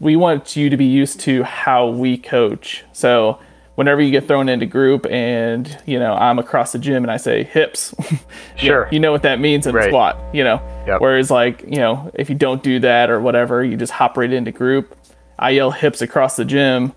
we 0.00 0.16
want 0.16 0.56
you 0.56 0.70
to 0.70 0.76
be 0.76 0.84
used 0.86 1.20
to 1.20 1.42
how 1.42 1.88
we 1.88 2.16
coach. 2.18 2.84
So 2.92 3.38
whenever 3.74 4.00
you 4.00 4.10
get 4.10 4.26
thrown 4.26 4.48
into 4.48 4.66
group 4.66 5.06
and 5.06 5.78
you 5.86 5.98
know 5.98 6.14
I'm 6.14 6.38
across 6.38 6.72
the 6.72 6.78
gym 6.78 7.04
and 7.04 7.10
I 7.10 7.16
say 7.16 7.44
hips, 7.44 7.94
Sure. 8.56 8.88
you 8.90 9.00
know 9.00 9.12
what 9.12 9.22
that 9.22 9.40
means 9.40 9.66
in 9.66 9.74
Right. 9.74 9.84
the 9.84 9.88
squat. 9.90 10.18
You 10.32 10.44
know, 10.44 10.60
Yep. 10.86 11.00
whereas 11.00 11.30
like 11.30 11.62
you 11.62 11.78
know 11.78 12.10
if 12.14 12.28
you 12.28 12.34
don't 12.36 12.62
do 12.62 12.80
that 12.80 13.10
or 13.10 13.20
whatever, 13.20 13.64
you 13.64 13.76
just 13.76 13.92
hop 13.92 14.16
right 14.16 14.32
into 14.32 14.52
group. 14.52 14.96
I 15.38 15.50
yell 15.50 15.70
hips 15.70 16.00
across 16.02 16.34
the 16.36 16.44
gym, 16.44 16.92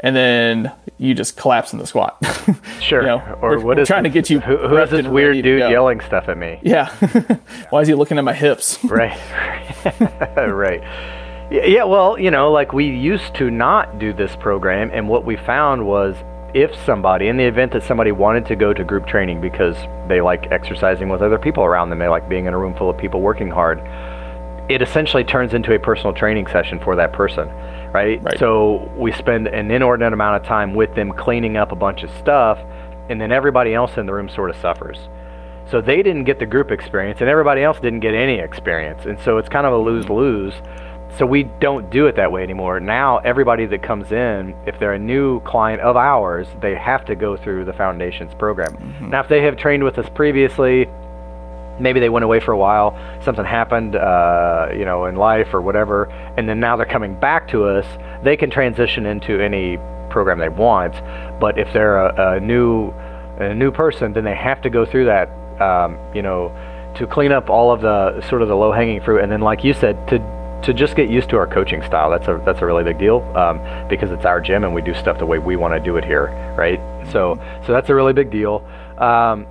and 0.00 0.14
then 0.14 0.70
you 0.98 1.14
just 1.14 1.36
collapse 1.38 1.72
in 1.72 1.78
the 1.78 1.86
squat. 1.86 2.18
sure. 2.80 3.00
you 3.00 3.06
know, 3.06 3.38
or 3.40 3.50
we're- 3.50 3.62
what 3.62 3.76
we're 3.76 3.82
is 3.82 3.88
trying 3.88 4.04
to 4.04 4.10
get 4.10 4.28
you 4.28 4.40
Who, 4.40 4.56
who 4.58 4.76
is 4.76 4.90
this 4.90 5.06
weird 5.06 5.42
dude 5.42 5.60
yelling 5.70 6.00
stuff 6.00 6.28
at 6.28 6.36
me? 6.36 6.58
Yeah. 6.62 6.88
Why 7.70 7.80
is 7.80 7.88
he 7.88 7.94
looking 7.94 8.18
at 8.18 8.24
my 8.24 8.34
hips? 8.34 8.82
right 8.84 9.18
right 10.36 10.82
Yeah, 11.50 11.84
well 11.84 12.18
you 12.18 12.30
know 12.30 12.50
like 12.52 12.72
we 12.74 12.84
used 12.84 13.34
to 13.36 13.50
not 13.50 13.98
do 13.98 14.12
this 14.12 14.36
program 14.36 14.90
and 14.92 15.08
what 15.08 15.24
we 15.24 15.36
found 15.36 15.86
was 15.86 16.16
if 16.52 16.74
somebody 16.84 17.28
in 17.28 17.36
the 17.38 17.44
event 17.44 17.72
that 17.72 17.82
somebody 17.82 18.12
wanted 18.12 18.44
to 18.46 18.56
go 18.56 18.74
to 18.74 18.84
group 18.84 19.06
training 19.06 19.40
because 19.40 19.76
they 20.08 20.20
like 20.20 20.50
exercising 20.50 21.08
with 21.08 21.22
other 21.22 21.38
people 21.38 21.64
around 21.64 21.88
them 21.88 21.98
they 21.98 22.08
like 22.08 22.28
being 22.28 22.44
in 22.46 22.52
a 22.52 22.58
room 22.58 22.74
full 22.74 22.90
of 22.90 22.98
people 22.98 23.22
working 23.22 23.50
hard 23.50 23.78
it 24.70 24.82
essentially 24.82 25.24
turns 25.24 25.54
into 25.54 25.74
a 25.74 25.78
personal 25.78 26.12
training 26.12 26.46
session 26.46 26.78
for 26.80 26.94
that 26.96 27.14
person 27.14 27.48
right, 27.94 28.22
Right. 28.22 28.38
so 28.38 28.90
we 28.94 29.10
spend 29.12 29.48
an 29.48 29.70
inordinate 29.70 30.12
amount 30.12 30.36
of 30.42 30.46
time 30.46 30.74
with 30.74 30.94
them 30.94 31.12
cleaning 31.12 31.56
up 31.56 31.72
a 31.72 31.76
bunch 31.76 32.02
of 32.02 32.10
stuff 32.18 32.58
and 33.08 33.18
then 33.18 33.32
everybody 33.32 33.72
else 33.72 33.96
in 33.96 34.04
the 34.04 34.12
room 34.12 34.28
sort 34.28 34.50
of 34.50 34.56
suffers 34.56 35.08
so 35.70 35.80
they 35.80 36.02
didn't 36.02 36.24
get 36.24 36.38
the 36.38 36.46
group 36.46 36.70
experience, 36.70 37.20
and 37.20 37.28
everybody 37.28 37.62
else 37.62 37.78
didn't 37.78 38.00
get 38.00 38.14
any 38.14 38.38
experience. 38.38 39.04
And 39.04 39.20
so 39.20 39.36
it's 39.36 39.50
kind 39.50 39.66
of 39.66 39.74
a 39.74 39.76
lose 39.76 40.08
lose. 40.08 40.54
So 41.16 41.26
we 41.26 41.44
don't 41.44 41.90
do 41.90 42.06
it 42.06 42.16
that 42.16 42.30
way 42.30 42.42
anymore. 42.42 42.78
Now, 42.80 43.18
everybody 43.18 43.66
that 43.66 43.82
comes 43.82 44.12
in, 44.12 44.54
if 44.66 44.78
they're 44.78 44.92
a 44.92 44.98
new 44.98 45.40
client 45.40 45.80
of 45.80 45.96
ours, 45.96 46.46
they 46.60 46.74
have 46.76 47.04
to 47.06 47.16
go 47.16 47.36
through 47.36 47.64
the 47.64 47.72
foundations 47.72 48.34
program. 48.34 48.94
Now, 49.10 49.20
if 49.20 49.28
they 49.28 49.42
have 49.42 49.56
trained 49.56 49.82
with 49.82 49.98
us 49.98 50.08
previously, 50.14 50.86
maybe 51.80 51.98
they 51.98 52.08
went 52.08 52.24
away 52.24 52.40
for 52.40 52.52
a 52.52 52.56
while, 52.58 52.96
something 53.24 53.44
happened, 53.44 53.96
uh, 53.96 54.68
you 54.72 54.84
know, 54.84 55.06
in 55.06 55.16
life 55.16 55.54
or 55.54 55.60
whatever, 55.60 56.04
and 56.36 56.48
then 56.48 56.60
now 56.60 56.76
they're 56.76 56.86
coming 56.86 57.18
back 57.18 57.48
to 57.48 57.64
us. 57.64 57.86
They 58.22 58.36
can 58.36 58.50
transition 58.50 59.06
into 59.06 59.40
any 59.40 59.78
program 60.10 60.38
they 60.38 60.48
want, 60.48 60.94
but 61.40 61.58
if 61.58 61.72
they're 61.72 61.98
a, 61.98 62.36
a 62.36 62.40
new 62.40 62.92
a 63.38 63.54
new 63.54 63.70
person, 63.70 64.12
then 64.12 64.24
they 64.24 64.34
have 64.34 64.60
to 64.62 64.70
go 64.70 64.84
through 64.84 65.04
that, 65.04 65.28
um, 65.60 65.96
you 66.12 66.22
know, 66.22 66.52
to 66.96 67.06
clean 67.06 67.30
up 67.30 67.48
all 67.48 67.70
of 67.70 67.80
the 67.80 68.20
sort 68.28 68.42
of 68.42 68.48
the 68.48 68.56
low 68.56 68.72
hanging 68.72 69.00
fruit, 69.00 69.22
and 69.22 69.30
then 69.30 69.40
like 69.40 69.62
you 69.62 69.72
said, 69.72 69.96
to 70.08 70.18
to 70.62 70.74
just 70.74 70.96
get 70.96 71.08
used 71.08 71.30
to 71.30 71.36
our 71.36 71.46
coaching 71.46 71.82
style. 71.82 72.10
That's 72.10 72.28
a 72.28 72.42
that's 72.44 72.60
a 72.60 72.66
really 72.66 72.84
big 72.84 72.98
deal 72.98 73.20
um, 73.36 73.60
because 73.88 74.10
it's 74.10 74.24
our 74.24 74.40
gym 74.40 74.64
and 74.64 74.74
we 74.74 74.82
do 74.82 74.94
stuff 74.94 75.18
the 75.18 75.26
way 75.26 75.38
we 75.38 75.56
want 75.56 75.74
to 75.74 75.80
do 75.80 75.96
it 75.96 76.04
here, 76.04 76.26
right? 76.56 76.80
So 77.12 77.38
so 77.66 77.72
that's 77.72 77.88
a 77.88 77.94
really 77.94 78.12
big 78.12 78.30
deal. 78.30 78.64
Um, 78.98 79.46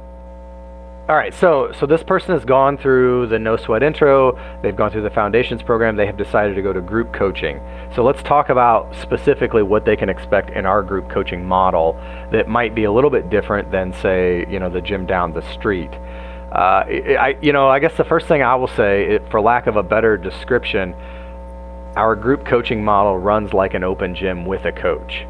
all 1.10 1.16
right, 1.16 1.34
so 1.34 1.72
so 1.80 1.86
this 1.86 2.04
person 2.04 2.34
has 2.34 2.44
gone 2.44 2.78
through 2.78 3.28
the 3.28 3.40
no 3.40 3.56
sweat 3.56 3.82
intro. 3.82 4.38
They've 4.62 4.76
gone 4.76 4.92
through 4.92 5.04
the 5.04 5.10
foundations 5.10 5.64
program. 5.64 5.96
They 5.96 6.06
have 6.06 6.18
decided 6.18 6.56
to 6.56 6.62
go 6.62 6.74
to 6.74 6.82
group 6.82 7.14
coaching. 7.14 7.62
So 7.96 8.04
let's 8.04 8.22
talk 8.24 8.50
about 8.50 8.94
specifically 9.02 9.64
what 9.64 9.86
they 9.86 9.96
can 9.96 10.10
expect 10.10 10.50
in 10.50 10.66
our 10.66 10.84
group 10.84 11.10
coaching 11.10 11.46
model 11.46 11.94
that 12.34 12.50
might 12.50 12.76
be 12.76 12.84
a 12.84 12.92
little 12.92 13.10
bit 13.10 13.30
different 13.30 13.72
than 13.72 13.94
say 13.94 14.46
you 14.50 14.60
know 14.60 14.70
the 14.70 14.82
gym 14.82 15.06
down 15.06 15.32
the 15.32 15.42
street. 15.54 15.92
Uh, 16.58 16.84
I 16.88 17.38
you 17.42 17.54
know 17.54 17.68
I 17.68 17.78
guess 17.78 17.96
the 17.98 18.04
first 18.04 18.28
thing 18.28 18.42
I 18.42 18.56
will 18.56 18.68
say, 18.68 19.16
it, 19.16 19.30
for 19.30 19.40
lack 19.40 19.68
of 19.68 19.76
a 19.76 19.84
better 19.84 20.18
description, 20.18 20.94
our 21.96 22.16
group 22.16 22.46
coaching 22.46 22.84
model 22.84 23.18
runs 23.18 23.54
like 23.54 23.76
an 23.76 23.84
open 23.84 24.16
gym 24.16 24.46
with 24.46 24.66
a 24.66 24.72
coach. 24.72 25.26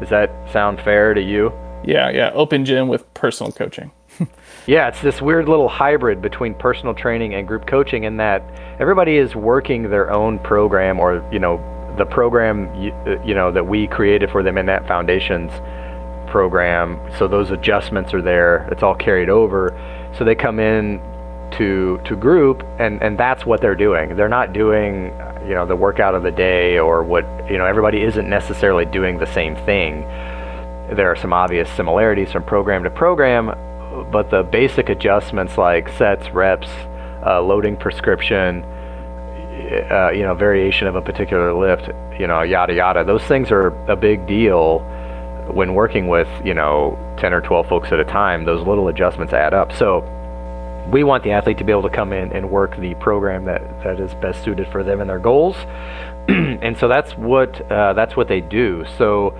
Does 0.00 0.10
that 0.10 0.30
sound 0.52 0.80
fair 0.80 1.14
to 1.14 1.22
you? 1.22 1.52
Yeah, 1.84 2.10
yeah, 2.10 2.30
open 2.34 2.64
gym 2.64 2.88
with 2.88 3.12
personal 3.14 3.50
coaching. 3.50 3.90
yeah, 4.66 4.88
it's 4.88 5.00
this 5.00 5.22
weird 5.22 5.48
little 5.48 5.68
hybrid 5.68 6.20
between 6.20 6.54
personal 6.54 6.94
training 6.94 7.34
and 7.34 7.48
group 7.48 7.66
coaching 7.66 8.04
in 8.04 8.18
that 8.18 8.42
everybody 8.78 9.16
is 9.16 9.34
working 9.34 9.90
their 9.90 10.10
own 10.10 10.38
program 10.40 11.00
or, 11.00 11.26
you 11.32 11.38
know, 11.38 11.56
the 11.98 12.06
program 12.06 12.72
you, 12.80 12.92
uh, 13.06 13.22
you 13.24 13.34
know 13.34 13.50
that 13.50 13.66
we 13.66 13.88
created 13.88 14.30
for 14.30 14.42
them 14.42 14.56
in 14.56 14.66
that 14.66 14.86
foundations 14.86 15.50
program. 16.28 17.00
So 17.18 17.28
those 17.28 17.50
adjustments 17.50 18.14
are 18.14 18.22
there. 18.22 18.68
It's 18.70 18.82
all 18.82 18.94
carried 18.94 19.28
over. 19.28 19.72
So 20.16 20.24
they 20.24 20.34
come 20.34 20.58
in 20.58 21.00
to 21.52 21.98
to 22.04 22.14
group 22.14 22.62
and 22.78 23.02
and 23.02 23.18
that's 23.18 23.46
what 23.46 23.60
they're 23.60 23.74
doing. 23.74 24.16
They're 24.16 24.28
not 24.28 24.52
doing 24.52 25.12
you 25.46 25.54
know 25.54 25.66
the 25.66 25.76
workout 25.76 26.14
of 26.14 26.22
the 26.22 26.30
day 26.30 26.78
or 26.78 27.02
what 27.02 27.24
you 27.50 27.56
know 27.56 27.64
everybody 27.64 28.02
isn't 28.02 28.28
necessarily 28.28 28.84
doing 28.84 29.18
the 29.18 29.26
same 29.26 29.56
thing. 29.56 30.02
There 30.94 31.10
are 31.10 31.16
some 31.16 31.32
obvious 31.32 31.70
similarities 31.70 32.32
from 32.32 32.44
program 32.44 32.82
to 32.84 32.90
program, 32.90 33.46
but 34.10 34.30
the 34.30 34.42
basic 34.42 34.88
adjustments 34.88 35.58
like 35.58 35.88
sets, 35.90 36.30
reps, 36.30 36.68
uh, 37.26 37.42
loading 37.42 37.76
prescription, 37.76 38.62
uh, 39.90 40.10
you 40.14 40.22
know, 40.22 40.34
variation 40.34 40.86
of 40.86 40.96
a 40.96 41.02
particular 41.02 41.52
lift, 41.52 41.88
you 42.18 42.26
know, 42.26 42.42
yada 42.42 42.74
yada. 42.74 43.04
Those 43.04 43.22
things 43.24 43.50
are 43.50 43.68
a 43.90 43.96
big 43.96 44.26
deal 44.26 44.80
when 45.52 45.74
working 45.74 46.08
with, 46.08 46.28
you 46.44 46.54
know, 46.54 46.98
10 47.18 47.32
or 47.32 47.40
12 47.40 47.68
folks 47.68 47.92
at 47.92 48.00
a 48.00 48.04
time. 48.04 48.44
Those 48.44 48.66
little 48.66 48.88
adjustments 48.88 49.32
add 49.32 49.54
up. 49.54 49.72
So 49.72 50.00
we 50.90 51.04
want 51.04 51.24
the 51.24 51.32
athlete 51.32 51.58
to 51.58 51.64
be 51.64 51.72
able 51.72 51.82
to 51.82 51.90
come 51.90 52.12
in 52.12 52.32
and 52.32 52.50
work 52.50 52.76
the 52.78 52.94
program 52.94 53.44
that, 53.44 53.60
that 53.84 54.00
is 54.00 54.14
best 54.16 54.42
suited 54.42 54.68
for 54.68 54.82
them 54.82 55.00
and 55.00 55.08
their 55.08 55.18
goals. 55.18 55.56
and 56.28 56.76
so 56.76 56.88
that's 56.88 57.12
what 57.12 57.60
uh, 57.70 57.92
that's 57.94 58.16
what 58.16 58.28
they 58.28 58.40
do. 58.40 58.84
So 58.96 59.34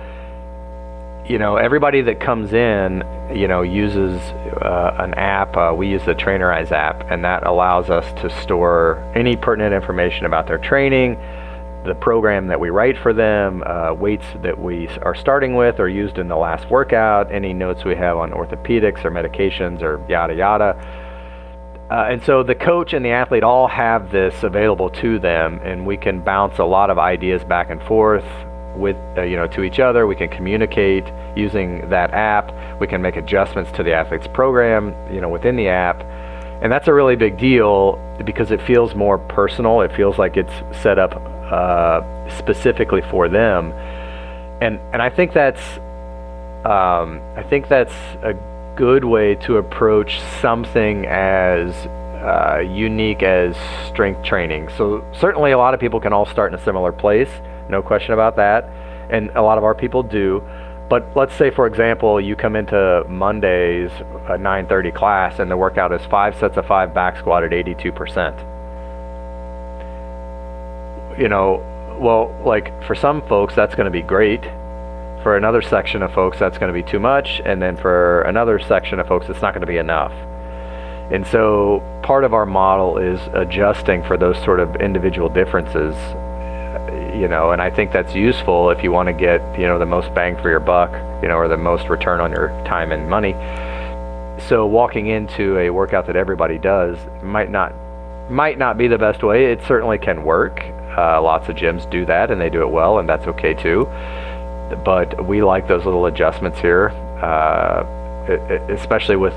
you 1.29 1.37
know, 1.37 1.57
everybody 1.57 2.01
that 2.01 2.19
comes 2.19 2.53
in, 2.53 3.03
you 3.31 3.47
know, 3.47 3.61
uses 3.61 4.19
uh, 4.19 4.95
an 4.97 5.13
app. 5.13 5.55
Uh, 5.55 5.71
we 5.77 5.87
use 5.87 6.03
the 6.03 6.15
Trainerize 6.15 6.71
app, 6.71 7.05
and 7.11 7.23
that 7.23 7.45
allows 7.45 7.91
us 7.91 8.11
to 8.23 8.31
store 8.41 8.97
any 9.15 9.35
pertinent 9.37 9.71
information 9.71 10.25
about 10.25 10.47
their 10.47 10.57
training, 10.57 11.17
the 11.85 11.95
program 11.95 12.47
that 12.47 12.59
we 12.59 12.69
write 12.69 12.97
for 12.97 13.13
them, 13.13 13.63
uh, 13.65 13.93
weights 13.93 14.25
that 14.43 14.59
we 14.59 14.87
are 15.01 15.15
starting 15.15 15.55
with 15.55 15.79
or 15.79 15.87
used 15.87 16.17
in 16.17 16.27
the 16.27 16.35
last 16.35 16.69
workout, 16.69 17.31
any 17.31 17.53
notes 17.53 17.85
we 17.85 17.95
have 17.95 18.17
on 18.17 18.31
orthopedics 18.31 19.05
or 19.05 19.11
medications 19.11 19.81
or 19.81 20.03
yada 20.09 20.35
yada. 20.35 20.75
Uh, 21.89 22.07
and 22.11 22.23
so 22.23 22.43
the 22.43 22.53
coach 22.53 22.93
and 22.93 23.03
the 23.03 23.09
athlete 23.09 23.43
all 23.43 23.67
have 23.67 24.11
this 24.11 24.43
available 24.43 24.89
to 24.89 25.17
them, 25.19 25.59
and 25.63 25.87
we 25.87 25.97
can 25.97 26.21
bounce 26.21 26.59
a 26.59 26.63
lot 26.63 26.89
of 26.89 26.99
ideas 26.99 27.43
back 27.43 27.71
and 27.71 27.81
forth 27.83 28.25
with 28.75 28.95
uh, 29.17 29.23
you 29.23 29.35
know 29.35 29.47
to 29.47 29.63
each 29.63 29.79
other. 29.79 30.05
We 30.05 30.15
can 30.15 30.29
communicate 30.29 31.05
using 31.35 31.89
that 31.89 32.11
app. 32.11 32.79
We 32.79 32.87
can 32.87 33.01
make 33.01 33.15
adjustments 33.15 33.71
to 33.71 33.83
the 33.83 33.93
athlete's 33.93 34.27
program, 34.27 34.93
you 35.11 35.21
know, 35.21 35.29
within 35.29 35.55
the 35.55 35.69
app. 35.69 36.03
And 36.61 36.71
that's 36.71 36.89
a 36.89 36.93
really 36.93 37.15
big 37.15 37.37
deal 37.37 37.97
because 38.25 38.51
it 38.51 38.61
feels 38.61 38.93
more 38.93 39.17
personal. 39.17 39.81
It 39.81 39.95
feels 39.95 40.17
like 40.17 40.35
it's 40.35 40.53
set 40.81 40.99
up 40.99 41.13
uh, 41.51 42.01
specifically 42.37 43.01
for 43.09 43.27
them. 43.27 43.71
And 44.61 44.79
and 44.93 45.01
I 45.01 45.09
think 45.09 45.33
that's 45.33 45.61
um, 46.65 47.21
I 47.35 47.43
think 47.49 47.67
that's 47.67 47.93
a 48.23 48.33
good 48.75 49.05
way 49.05 49.35
to 49.35 49.57
approach 49.57 50.19
something 50.41 51.05
as 51.05 51.73
uh, 52.23 52.59
unique 52.59 53.23
as 53.23 53.55
strength 53.87 54.23
training. 54.23 54.69
So 54.77 55.05
certainly 55.13 55.51
a 55.51 55.57
lot 55.57 55.73
of 55.73 55.79
people 55.79 55.99
can 55.99 56.13
all 56.13 56.25
start 56.25 56.53
in 56.53 56.59
a 56.59 56.63
similar 56.63 56.91
place 56.91 57.29
no 57.69 57.81
question 57.81 58.13
about 58.13 58.35
that. 58.35 58.69
And 59.09 59.29
a 59.35 59.41
lot 59.41 59.57
of 59.57 59.63
our 59.63 59.75
people 59.75 60.03
do. 60.03 60.43
But 60.89 61.05
let's 61.15 61.35
say, 61.35 61.51
for 61.51 61.67
example, 61.67 62.19
you 62.19 62.35
come 62.35 62.55
into 62.55 63.03
Monday's 63.07 63.91
9:30 64.27 64.91
class, 64.91 65.39
and 65.39 65.49
the 65.49 65.57
workout 65.57 65.91
is 65.91 66.03
five 66.07 66.35
sets 66.35 66.57
of 66.57 66.65
five 66.65 66.93
back 66.93 67.17
squat 67.17 67.43
at 67.43 67.51
82%. 67.51 68.33
You 71.19 71.27
know, 71.27 71.63
well, 71.99 72.33
like 72.45 72.83
for 72.85 72.95
some 72.95 73.21
folks, 73.27 73.55
that's 73.55 73.75
going 73.75 73.85
to 73.85 73.91
be 73.91 74.01
great. 74.01 74.43
For 75.23 75.35
another 75.35 75.61
section 75.61 76.01
of 76.01 76.13
folks, 76.13 76.39
that's 76.39 76.57
going 76.57 76.73
to 76.73 76.83
be 76.83 76.89
too 76.89 76.99
much, 76.99 77.41
and 77.43 77.61
then 77.61 77.75
for 77.75 78.21
another 78.21 78.57
section 78.57 78.99
of 78.99 79.07
folks, 79.07 79.27
it's 79.27 79.41
not 79.41 79.53
going 79.53 79.61
to 79.61 79.67
be 79.67 79.77
enough. 79.77 80.13
And 81.11 81.27
so, 81.27 81.83
part 82.03 82.23
of 82.23 82.33
our 82.33 82.45
model 82.45 82.97
is 82.97 83.19
adjusting 83.33 84.01
for 84.03 84.17
those 84.17 84.41
sort 84.43 84.61
of 84.61 84.77
individual 84.77 85.27
differences 85.27 85.95
you 87.19 87.27
know, 87.27 87.51
and 87.51 87.61
I 87.61 87.69
think 87.69 87.91
that's 87.91 88.13
useful 88.13 88.69
if 88.69 88.83
you 88.83 88.91
want 88.91 89.07
to 89.07 89.13
get, 89.13 89.41
you 89.59 89.67
know, 89.67 89.79
the 89.79 89.85
most 89.85 90.13
bang 90.13 90.35
for 90.41 90.49
your 90.49 90.59
buck, 90.59 90.91
you 91.21 91.27
know, 91.27 91.35
or 91.35 91.47
the 91.47 91.57
most 91.57 91.89
return 91.89 92.21
on 92.21 92.31
your 92.31 92.49
time 92.65 92.91
and 92.91 93.09
money. 93.09 93.33
So 94.47 94.65
walking 94.65 95.07
into 95.07 95.57
a 95.57 95.69
workout 95.69 96.07
that 96.07 96.15
everybody 96.15 96.57
does 96.57 96.97
might 97.21 97.51
not 97.51 97.73
might 98.29 98.57
not 98.57 98.77
be 98.77 98.87
the 98.87 98.97
best 98.97 99.23
way. 99.23 99.51
It 99.51 99.61
certainly 99.67 99.97
can 99.97 100.23
work. 100.23 100.59
Uh, 100.97 101.21
lots 101.21 101.47
of 101.49 101.55
gyms 101.55 101.89
do 101.89 102.05
that, 102.05 102.31
and 102.31 102.41
they 102.41 102.49
do 102.49 102.61
it 102.61 102.69
well, 102.71 102.99
and 102.99 103.07
that's 103.07 103.27
okay 103.27 103.53
too. 103.53 103.85
But 104.83 105.27
we 105.27 105.41
like 105.41 105.67
those 105.67 105.85
little 105.85 106.05
adjustments 106.05 106.59
here, 106.59 106.89
uh, 107.21 107.85
especially 108.69 109.15
with 109.15 109.33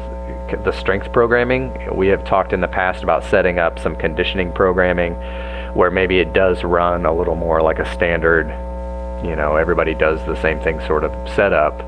the 0.65 0.73
strength 0.73 1.13
programming. 1.13 1.73
We 1.97 2.09
have 2.09 2.25
talked 2.25 2.53
in 2.53 2.61
the 2.61 2.69
past 2.69 3.03
about 3.03 3.25
setting 3.25 3.59
up 3.59 3.79
some 3.79 3.97
conditioning 3.97 4.53
programming 4.53 5.15
where 5.75 5.91
maybe 5.91 6.19
it 6.19 6.33
does 6.33 6.63
run 6.63 7.07
a 7.07 7.15
little 7.15 7.35
more 7.35 7.63
like 7.63 7.79
a 7.79 7.95
standard, 7.95 8.47
you 9.25 9.35
know, 9.35 9.57
everybody 9.57 9.95
does 9.95 10.19
the 10.27 10.41
same 10.43 10.61
thing 10.61 10.81
sort 10.87 11.05
of 11.05 11.13
setup. 11.35 11.81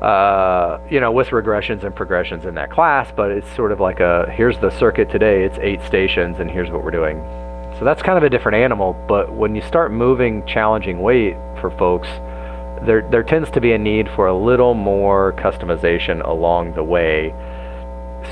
Uh, 0.00 0.78
you 0.88 0.98
know, 0.98 1.12
with 1.12 1.28
regressions 1.28 1.84
and 1.84 1.94
progressions 1.94 2.46
in 2.46 2.54
that 2.54 2.70
class, 2.70 3.12
but 3.14 3.30
it's 3.30 3.54
sort 3.54 3.70
of 3.70 3.80
like 3.80 4.00
a 4.00 4.30
here's 4.32 4.58
the 4.60 4.70
circuit 4.70 5.10
today, 5.10 5.44
it's 5.44 5.58
eight 5.58 5.82
stations, 5.82 6.40
and 6.40 6.50
here's 6.50 6.70
what 6.70 6.82
we're 6.82 6.90
doing. 6.90 7.18
So 7.80 7.84
that's 7.84 8.02
kind 8.02 8.16
of 8.16 8.22
a 8.22 8.30
different 8.30 8.56
animal, 8.56 8.94
but 9.08 9.32
when 9.32 9.56
you 9.56 9.62
start 9.62 9.90
moving 9.90 10.46
challenging 10.46 11.00
weight 11.00 11.34
for 11.60 11.70
folks, 11.76 12.06
there, 12.86 13.08
there 13.10 13.24
tends 13.24 13.50
to 13.50 13.60
be 13.60 13.72
a 13.72 13.78
need 13.78 14.08
for 14.14 14.28
a 14.28 14.36
little 14.36 14.74
more 14.74 15.32
customization 15.32 16.24
along 16.24 16.74
the 16.74 16.84
way. 16.84 17.34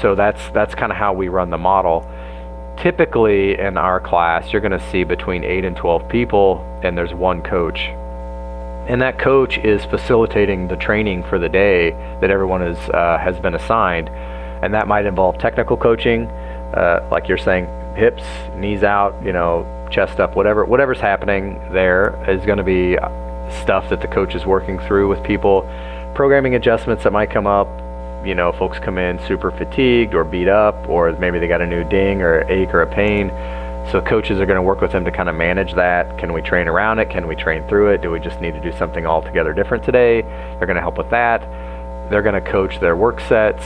So 0.00 0.14
that's 0.14 0.50
that's 0.50 0.75
kind 0.75 0.93
of 0.93 0.99
how 0.99 1.14
we 1.14 1.28
run 1.28 1.50
the 1.50 1.59
model 1.59 2.07
typically 2.81 3.59
in 3.59 3.76
our 3.76 4.00
class, 4.00 4.52
you're 4.52 4.62
going 4.62 4.78
to 4.78 4.90
see 4.90 5.05
between 5.05 5.45
8 5.45 5.64
and 5.64 5.76
12 5.76 6.09
people, 6.09 6.64
and 6.83 6.97
there's 6.97 7.12
one 7.12 7.43
coach. 7.43 7.81
And 8.88 9.02
that 9.02 9.19
coach 9.19 9.59
is 9.59 9.85
facilitating 9.85 10.69
the 10.69 10.76
training 10.76 11.25
for 11.25 11.38
the 11.38 11.49
day 11.49 11.90
that 12.21 12.31
everyone 12.31 12.62
is, 12.62 12.78
uh, 12.90 13.19
has 13.19 13.38
been 13.40 13.55
assigned. 13.55 14.09
And 14.62 14.73
that 14.75 14.88
might 14.88 15.07
involve 15.07 15.38
technical 15.38 15.76
coaching, 15.76 16.26
uh, 16.75 17.07
like 17.11 17.28
you're 17.28 17.38
saying, 17.38 17.67
hips, 17.95 18.23
knees 18.54 18.83
out, 18.83 19.14
you 19.25 19.33
know, 19.33 19.66
chest 19.90 20.21
up, 20.21 20.37
whatever, 20.37 20.64
whatever's 20.64 21.00
happening 21.00 21.59
there 21.73 22.23
is 22.28 22.45
going 22.45 22.59
to 22.59 22.64
be 22.64 22.97
stuff 23.62 23.88
that 23.90 24.00
the 24.00 24.09
coach 24.09 24.35
is 24.35 24.45
working 24.47 24.78
through 24.80 25.09
with 25.09 25.23
people. 25.23 25.62
Programming 26.14 26.54
adjustments 26.54 27.04
that 27.04 27.12
might 27.12 27.30
come 27.30 27.47
up, 27.47 27.68
you 28.26 28.35
know, 28.35 28.52
folks 28.52 28.78
come 28.78 28.99
in 28.99 29.18
super 29.26 29.50
fatigued 29.50 30.14
or 30.14 30.25
beat 30.25 30.49
up, 30.49 30.75
or 30.88 31.12
maybe 31.12 31.38
they 31.38 31.49
got 31.49 31.61
a 31.61 31.66
new 31.66 31.85
ding 31.85 32.21
or 32.21 32.42
ache 32.50 32.75
or 32.75 32.83
a 32.83 32.87
pain. 32.87 33.28
So 33.90 34.02
coaches 34.02 34.38
are 34.38 34.45
going 34.45 34.57
to 34.57 34.62
work 34.62 34.83
with 34.83 34.92
them 34.92 35.04
to 35.07 35.11
kind 35.11 35.30
of 35.30 35.35
manage 35.35 35.75
that. 35.75 36.18
Can 36.18 36.33
we 36.33 36.42
train 36.42 36.68
around 36.68 36.99
it? 36.99 37.09
Can 37.09 37.26
we 37.26 37.35
train 37.35 37.66
through 37.68 37.92
it? 37.92 38.02
Do 38.02 38.11
we 38.11 38.21
just 38.21 38.40
need 38.40 38.52
to 38.52 38.61
do 38.61 38.76
something 38.76 39.07
altogether 39.07 39.54
different 39.54 39.83
today? 39.83 40.23
They're 40.23 40.66
going 40.66 40.76
to 40.76 40.83
help 40.83 40.99
with 40.99 41.09
that. 41.11 41.40
They're 42.11 42.23
going 42.23 42.42
to 42.42 42.50
coach 42.50 42.80
their 42.80 42.97
work 42.97 43.21
sets. 43.21 43.64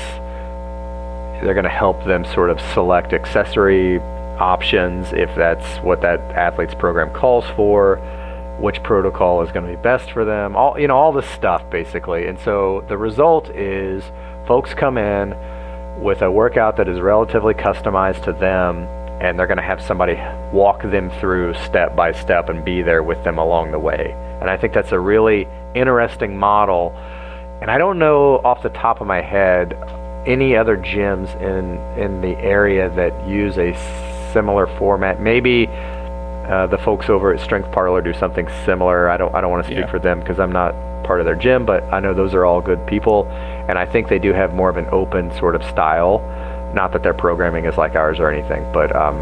they're 1.43 1.55
going 1.55 1.65
to 1.65 1.71
help 1.71 2.05
them 2.05 2.25
sort 2.25 2.51
of 2.51 2.61
select 2.73 3.13
accessory 3.13 3.99
options 4.43 5.13
if 5.13 5.33
that's 5.37 5.79
what 5.85 6.01
that 6.01 6.19
athlete's 6.33 6.75
program 6.75 7.15
calls 7.15 7.45
for 7.55 7.97
which 8.61 8.83
protocol 8.83 9.41
is 9.43 9.53
going 9.53 9.65
to 9.65 9.71
be 9.71 9.81
best 9.83 10.11
for 10.11 10.25
them 10.25 10.57
all 10.57 10.79
you 10.79 10.89
know 10.89 10.97
all 10.97 11.13
this 11.13 11.29
stuff 11.31 11.63
basically. 11.71 12.27
And 12.27 12.39
so 12.41 12.85
the 12.89 12.99
result 12.99 13.49
is 13.51 14.03
folks 14.47 14.75
come 14.75 14.99
in 14.99 15.31
with 16.03 16.23
a 16.23 16.31
workout 16.31 16.77
that 16.77 16.89
is 16.89 17.01
relatively 17.01 17.55
customized 17.55 18.25
to 18.25 18.33
them 18.33 18.89
and 19.21 19.39
they're 19.39 19.47
going 19.47 19.59
to 19.59 19.63
have 19.63 19.81
somebody 19.81 20.15
walk 20.53 20.83
them 20.83 21.09
through 21.21 21.55
step 21.55 21.95
by 21.95 22.11
step 22.11 22.49
and 22.49 22.65
be 22.65 22.83
there 22.83 23.05
with 23.05 23.23
them 23.23 23.39
along 23.39 23.71
the 23.71 23.79
way. 23.79 24.13
And 24.41 24.51
i 24.51 24.57
think 24.57 24.73
that's 24.73 24.93
a 24.93 24.99
really 24.99 25.47
interesting 25.75 26.37
model. 26.37 26.93
And 27.61 27.71
i 27.71 27.79
don't 27.79 27.99
know 27.99 28.41
off 28.45 28.63
the 28.63 28.71
top 28.71 29.01
of 29.01 29.07
my 29.07 29.21
head 29.21 29.75
any 30.27 30.57
other 30.57 30.77
gyms 30.77 31.35
in 31.41 31.65
in 32.01 32.21
the 32.21 32.37
area 32.39 32.91
that 32.91 33.13
use 33.27 33.59
a 33.59 33.73
similar 34.33 34.67
format. 34.79 35.21
Maybe 35.21 35.67
uh, 35.69 36.67
the 36.67 36.79
folks 36.79 37.09
over 37.09 37.33
at 37.33 37.41
Strength 37.41 37.71
Parlor 37.73 38.01
do 38.03 38.13
something 38.15 38.49
similar. 38.65 39.09
I 39.09 39.17
don't 39.17 39.35
I 39.35 39.41
don't 39.41 39.51
want 39.51 39.65
to 39.65 39.69
speak 39.69 39.85
Yeah. 39.85 39.91
for 39.91 39.99
them 39.99 40.21
because 40.21 40.39
I'm 40.41 40.53
not 40.53 40.75
part 41.05 41.21
of 41.21 41.27
their 41.27 41.35
gym, 41.37 41.65
but 41.67 41.83
I 41.93 42.01
know 42.01 42.15
those 42.15 42.35
are 42.35 42.45
all 42.45 42.61
good 42.61 42.85
people, 42.87 43.27
and 43.69 43.79
I 43.79 43.85
think 43.87 44.09
they 44.09 44.19
do 44.19 44.33
have 44.33 44.55
more 44.55 44.69
of 44.69 44.77
an 44.77 44.87
open 44.93 45.31
sort 45.39 45.55
of 45.55 45.63
style. 45.65 46.21
Not 46.75 46.93
that 46.93 47.03
their 47.03 47.15
programming 47.15 47.65
is 47.67 47.77
like 47.77 47.95
ours 47.97 48.19
or 48.19 48.31
anything, 48.31 48.65
but 48.73 48.95
um, 48.97 49.17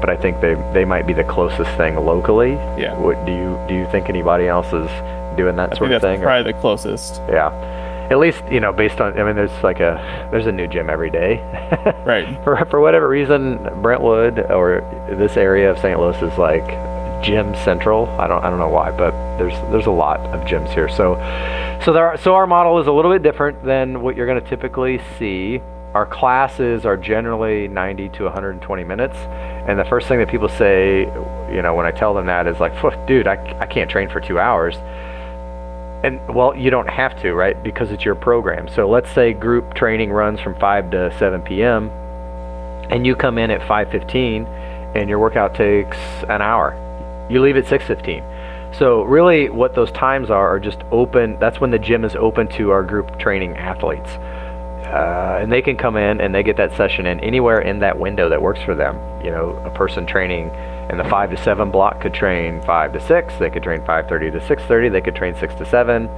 but 0.00 0.10
I 0.10 0.16
think 0.16 0.40
they 0.40 0.54
they 0.74 0.84
might 0.84 1.06
be 1.06 1.12
the 1.12 1.24
closest 1.24 1.70
thing 1.76 1.96
locally. 1.96 2.52
Yeah. 2.78 2.96
What 2.98 3.24
do 3.26 3.32
you 3.32 3.58
do? 3.68 3.74
You 3.74 3.86
think 3.90 4.08
anybody 4.08 4.46
else 4.48 4.66
is 4.72 4.88
doing 5.36 5.56
that 5.56 5.72
I 5.72 5.76
sort 5.76 5.92
of 5.92 6.02
thing? 6.02 6.20
or- 6.20 6.24
probably 6.24 6.52
the 6.52 6.58
closest. 6.58 7.20
yeah. 7.28 7.50
At 8.10 8.18
least 8.18 8.42
you 8.50 8.60
know, 8.60 8.72
based 8.72 9.00
on 9.00 9.18
I 9.18 9.24
mean, 9.24 9.36
there's 9.36 9.62
like 9.62 9.80
a 9.80 10.28
there's 10.30 10.46
a 10.46 10.52
new 10.52 10.66
gym 10.66 10.88
every 10.90 11.10
day. 11.10 11.42
Right. 12.06 12.42
for 12.44 12.64
for 12.66 12.80
whatever 12.80 13.08
reason, 13.08 13.58
Brentwood 13.82 14.38
or 14.50 14.80
this 15.18 15.36
area 15.36 15.70
of 15.70 15.78
St. 15.78 15.98
Louis 15.98 16.16
is 16.22 16.38
like 16.38 16.64
gym 17.24 17.54
central. 17.64 18.06
I 18.20 18.26
don't 18.28 18.44
I 18.44 18.50
don't 18.50 18.58
know 18.60 18.68
why, 18.68 18.90
but 18.92 19.10
there's 19.38 19.54
there's 19.72 19.86
a 19.86 19.90
lot 19.90 20.20
of 20.20 20.46
gyms 20.46 20.72
here. 20.72 20.88
So 20.88 21.16
so 21.84 21.92
there 21.92 22.06
are, 22.06 22.16
so 22.16 22.34
our 22.34 22.46
model 22.46 22.78
is 22.78 22.86
a 22.86 22.92
little 22.92 23.12
bit 23.12 23.22
different 23.22 23.64
than 23.64 24.02
what 24.02 24.16
you're 24.16 24.26
going 24.26 24.42
to 24.42 24.48
typically 24.48 25.00
see. 25.18 25.60
Our 25.94 26.06
classes 26.06 26.84
are 26.84 26.96
generally 26.96 27.68
90 27.68 28.10
to 28.10 28.24
120 28.24 28.84
minutes, 28.84 29.16
and 29.16 29.78
the 29.78 29.84
first 29.84 30.08
thing 30.08 30.18
that 30.18 30.28
people 30.28 30.48
say, 30.48 31.00
you 31.50 31.62
know, 31.62 31.74
when 31.74 31.86
I 31.86 31.90
tell 31.90 32.12
them 32.12 32.26
that 32.26 32.46
is 32.46 32.60
like, 32.60 32.74
dude, 33.06 33.26
I, 33.26 33.36
I 33.60 33.66
can't 33.66 33.90
train 33.90 34.10
for 34.10 34.20
two 34.20 34.38
hours. 34.38 34.76
And 36.06 36.20
well, 36.32 36.56
you 36.56 36.70
don't 36.70 36.88
have 36.88 37.20
to, 37.22 37.34
right? 37.34 37.60
Because 37.60 37.90
it's 37.90 38.04
your 38.04 38.14
program. 38.14 38.68
So 38.68 38.88
let's 38.88 39.10
say 39.10 39.32
group 39.32 39.74
training 39.74 40.12
runs 40.12 40.38
from 40.38 40.54
5 40.60 40.92
to 40.92 41.18
7 41.18 41.42
p.m. 41.42 41.90
and 42.90 43.04
you 43.04 43.16
come 43.16 43.38
in 43.38 43.50
at 43.50 43.60
5:15 43.62 44.46
and 44.94 45.08
your 45.10 45.18
workout 45.18 45.56
takes 45.56 45.98
an 46.28 46.42
hour. 46.42 46.76
You 47.28 47.42
leave 47.42 47.56
at 47.56 47.64
6:15. 47.64 48.22
So 48.72 49.02
really 49.02 49.50
what 49.50 49.74
those 49.74 49.90
times 49.90 50.30
are 50.30 50.46
are 50.46 50.60
just 50.60 50.78
open. 50.92 51.40
That's 51.40 51.60
when 51.60 51.72
the 51.72 51.78
gym 51.80 52.04
is 52.04 52.14
open 52.14 52.46
to 52.50 52.70
our 52.70 52.84
group 52.84 53.18
training 53.18 53.56
athletes. 53.56 54.10
Uh, 54.92 55.38
and 55.42 55.50
they 55.50 55.62
can 55.62 55.76
come 55.76 55.96
in 55.96 56.20
and 56.20 56.34
they 56.34 56.42
get 56.42 56.56
that 56.56 56.74
session 56.76 57.06
in 57.06 57.18
anywhere 57.20 57.60
in 57.60 57.80
that 57.80 57.98
window 57.98 58.28
that 58.28 58.40
works 58.40 58.62
for 58.62 58.74
them. 58.74 58.96
You 59.24 59.30
know, 59.30 59.50
a 59.64 59.70
person 59.70 60.06
training 60.06 60.50
in 60.90 60.96
the 60.96 61.04
five 61.04 61.30
to 61.30 61.36
seven 61.36 61.70
block 61.70 62.00
could 62.00 62.14
train 62.14 62.62
five 62.62 62.92
to 62.92 63.00
six. 63.00 63.34
They 63.38 63.50
could 63.50 63.64
train 63.64 63.84
five 63.84 64.08
thirty 64.08 64.30
to 64.30 64.46
six 64.46 64.62
thirty. 64.64 64.88
They 64.88 65.00
could 65.00 65.16
train 65.16 65.34
six 65.34 65.54
to 65.56 65.66
seven. 65.66 66.08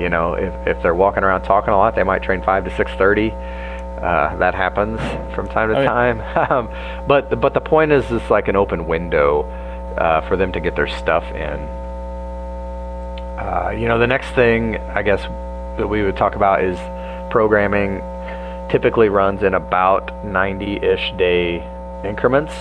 You 0.00 0.08
know, 0.08 0.34
if 0.34 0.66
if 0.66 0.82
they're 0.82 0.94
walking 0.94 1.22
around 1.22 1.42
talking 1.42 1.74
a 1.74 1.76
lot, 1.76 1.94
they 1.94 2.02
might 2.02 2.22
train 2.22 2.42
five 2.42 2.64
to 2.64 2.74
six 2.76 2.90
thirty. 2.92 3.30
Uh, 3.30 4.34
that 4.36 4.54
happens 4.54 4.98
from 5.34 5.46
time 5.48 5.68
to 5.68 5.74
time. 5.74 6.20
um, 6.50 6.68
but 7.06 7.40
but 7.40 7.52
the 7.52 7.60
point 7.60 7.92
is, 7.92 8.10
it's 8.10 8.30
like 8.30 8.48
an 8.48 8.56
open 8.56 8.86
window 8.86 9.42
uh, 9.98 10.26
for 10.28 10.36
them 10.36 10.50
to 10.52 10.60
get 10.60 10.74
their 10.76 10.88
stuff 10.88 11.24
in. 11.24 11.60
Uh, 13.38 13.70
you 13.76 13.86
know, 13.86 13.98
the 13.98 14.06
next 14.06 14.30
thing 14.30 14.78
I 14.78 15.02
guess 15.02 15.22
that 15.76 15.86
we 15.86 16.02
would 16.02 16.16
talk 16.16 16.36
about 16.36 16.64
is 16.64 16.78
programming 17.32 17.96
typically 18.68 19.08
runs 19.08 19.42
in 19.42 19.54
about 19.54 20.08
90-ish 20.22 21.14
day 21.16 21.66
increments. 22.04 22.52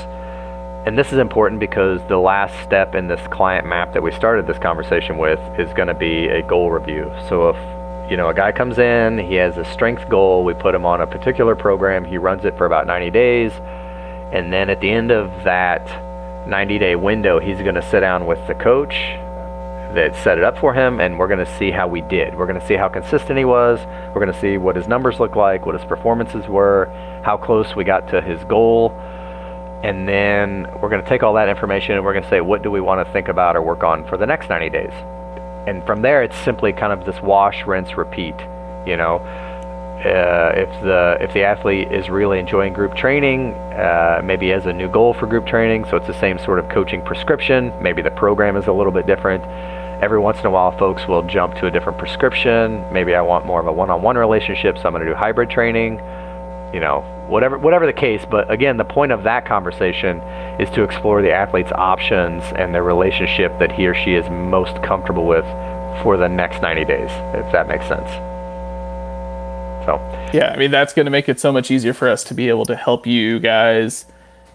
And 0.88 0.98
this 0.98 1.12
is 1.12 1.20
important 1.20 1.60
because 1.60 2.00
the 2.08 2.18
last 2.18 2.58
step 2.64 2.96
in 2.96 3.10
this 3.10 3.20
client 3.28 3.68
map 3.68 3.94
that 3.94 4.02
we 4.02 4.14
started 4.14 4.48
this 4.48 4.58
conversation 4.58 5.18
with 5.18 5.40
is 5.60 5.72
going 5.74 5.90
to 5.90 5.94
be 5.94 6.30
a 6.30 6.42
goal 6.42 6.72
review. 6.72 7.12
So 7.28 7.50
if 7.50 8.10
you 8.10 8.16
know 8.16 8.30
a 8.30 8.34
guy 8.34 8.54
comes 8.54 8.80
in, 8.80 9.20
he 9.20 9.36
has 9.36 9.58
a 9.58 9.66
strength 9.66 10.08
goal, 10.10 10.46
we 10.46 10.54
put 10.54 10.74
him 10.74 10.86
on 10.86 11.02
a 11.02 11.06
particular 11.06 11.54
program, 11.54 12.06
he 12.06 12.18
runs 12.18 12.46
it 12.46 12.58
for 12.58 12.66
about 12.66 12.88
90 12.88 13.12
days, 13.12 13.52
and 14.32 14.54
then 14.54 14.70
at 14.70 14.80
the 14.80 14.90
end 14.90 15.12
of 15.12 15.28
that 15.44 15.86
90 16.48 16.80
day 16.80 16.96
window, 16.96 17.42
he's 17.42 17.58
going 17.58 17.76
to 17.76 17.90
sit 17.90 18.00
down 18.00 18.26
with 18.26 18.40
the 18.48 18.56
coach 18.56 18.96
that 19.96 20.16
set 20.24 20.38
it 20.38 20.44
up 20.44 20.58
for 20.58 20.74
him, 20.74 21.00
and 21.00 21.18
we're 21.20 21.28
going 21.28 21.44
to 21.46 21.58
see 21.58 21.72
how 21.72 21.88
we 21.88 22.02
did. 22.02 22.38
We're 22.38 22.46
going 22.46 22.60
to 22.60 22.66
see 22.66 22.76
how 22.76 22.90
consistent 22.90 23.38
he 23.38 23.46
was. 23.46 23.80
We're 24.14 24.22
going 24.22 24.34
to 24.34 24.40
see 24.40 24.58
what 24.58 24.76
his 24.76 24.88
numbers 24.88 25.20
look 25.20 25.36
like, 25.36 25.66
what 25.66 25.76
his 25.76 25.86
performances 25.86 26.48
were, 26.48 26.86
how 27.24 27.38
close 27.38 27.76
we 27.76 27.84
got 27.84 28.08
to 28.10 28.22
his 28.22 28.44
goal. 28.46 28.92
And 29.84 30.08
then 30.08 30.68
we're 30.82 30.90
going 30.90 31.02
to 31.02 31.10
take 31.10 31.24
all 31.24 31.34
that 31.34 31.50
information 31.50 31.96
and 31.96 32.06
we're 32.06 32.14
going 32.14 32.24
to 32.24 32.30
say, 32.30 32.40
what 32.40 32.62
do 32.62 32.70
we 32.70 32.82
want 32.82 33.06
to 33.06 33.12
think 33.12 33.28
about 33.28 33.56
or 33.56 33.64
work 33.64 33.84
on 33.84 34.08
for 34.08 34.16
the 34.16 34.28
next 34.28 34.48
90 34.48 34.70
days? 34.70 34.94
And 35.68 35.84
from 35.86 36.02
there, 36.02 36.24
it's 36.24 36.38
simply 36.38 36.72
kind 36.72 36.94
of 36.94 37.06
this 37.06 37.20
wash, 37.22 37.66
rinse, 37.66 37.98
repeat. 37.98 38.36
You 38.86 38.98
know, 38.98 39.18
uh, 40.06 40.52
if 40.56 40.84
the 40.84 41.18
if 41.22 41.32
the 41.34 41.44
athlete 41.44 41.92
is 41.92 42.10
really 42.10 42.40
enjoying 42.40 42.74
group 42.74 42.96
training, 42.96 43.54
uh, 43.54 44.22
maybe 44.24 44.50
has 44.50 44.66
a 44.66 44.74
new 44.74 44.90
goal 44.90 45.14
for 45.14 45.28
group 45.28 45.46
training, 45.46 45.86
so 45.86 45.98
it's 45.98 46.08
the 46.08 46.20
same 46.20 46.40
sort 46.40 46.58
of 46.58 46.68
coaching 46.70 47.04
prescription. 47.04 47.72
Maybe 47.82 48.02
the 48.02 48.10
program 48.10 48.58
is 48.58 48.66
a 48.66 48.72
little 48.72 48.92
bit 48.92 49.06
different. 49.06 49.44
Every 50.02 50.20
once 50.20 50.40
in 50.40 50.46
a 50.46 50.50
while, 50.50 50.76
folks 50.78 51.08
will 51.08 51.22
jump 51.24 51.56
to 51.56 51.68
a 51.68 51.72
different 51.72 51.98
prescription. 51.98 52.84
Maybe 52.92 53.14
I 53.16 53.22
want 53.22 53.46
more 53.46 53.60
of 53.60 53.68
a 53.68 53.72
one-on-one 53.72 54.18
relationship, 54.18 54.78
so 54.78 54.86
I'm 54.86 54.94
going 54.94 55.06
to 55.06 55.12
do 55.12 55.16
hybrid 55.16 55.50
training 55.50 56.00
you 56.74 56.80
know, 56.80 57.02
whatever 57.28 57.58
whatever 57.58 57.86
the 57.86 57.94
case. 57.94 58.26
But 58.30 58.50
again, 58.52 58.78
the 58.78 58.86
point 58.86 59.12
of 59.12 59.24
that 59.24 59.46
conversation 59.46 60.20
is 60.60 60.70
to 60.72 60.84
explore 60.84 61.22
the 61.22 61.32
athlete's 61.32 61.72
options 61.74 62.44
and 62.56 62.74
the 62.74 62.82
relationship 62.82 63.58
that 63.60 63.72
he 63.72 63.88
or 63.88 63.96
she 63.96 64.14
is 64.14 64.30
most 64.30 64.82
comfortable 64.84 65.26
with 65.26 65.46
for 66.02 66.18
the 66.18 66.30
next 66.30 66.62
90 66.62 66.86
days, 66.86 67.10
if 67.36 67.52
that 67.52 67.68
makes 67.68 67.86
sense. 67.88 68.10
So, 69.86 70.00
Yeah, 70.34 70.54
I 70.54 70.58
mean 70.58 70.72
that's 70.72 70.94
going 70.94 71.06
to 71.06 71.12
make 71.12 71.28
it 71.28 71.40
so 71.40 71.52
much 71.52 71.72
easier 71.72 71.94
for 71.94 72.08
us 72.08 72.24
to 72.26 72.34
be 72.34 72.50
able 72.50 72.66
to 72.66 72.76
help 72.76 73.06
you 73.06 73.40
guys, 73.40 74.06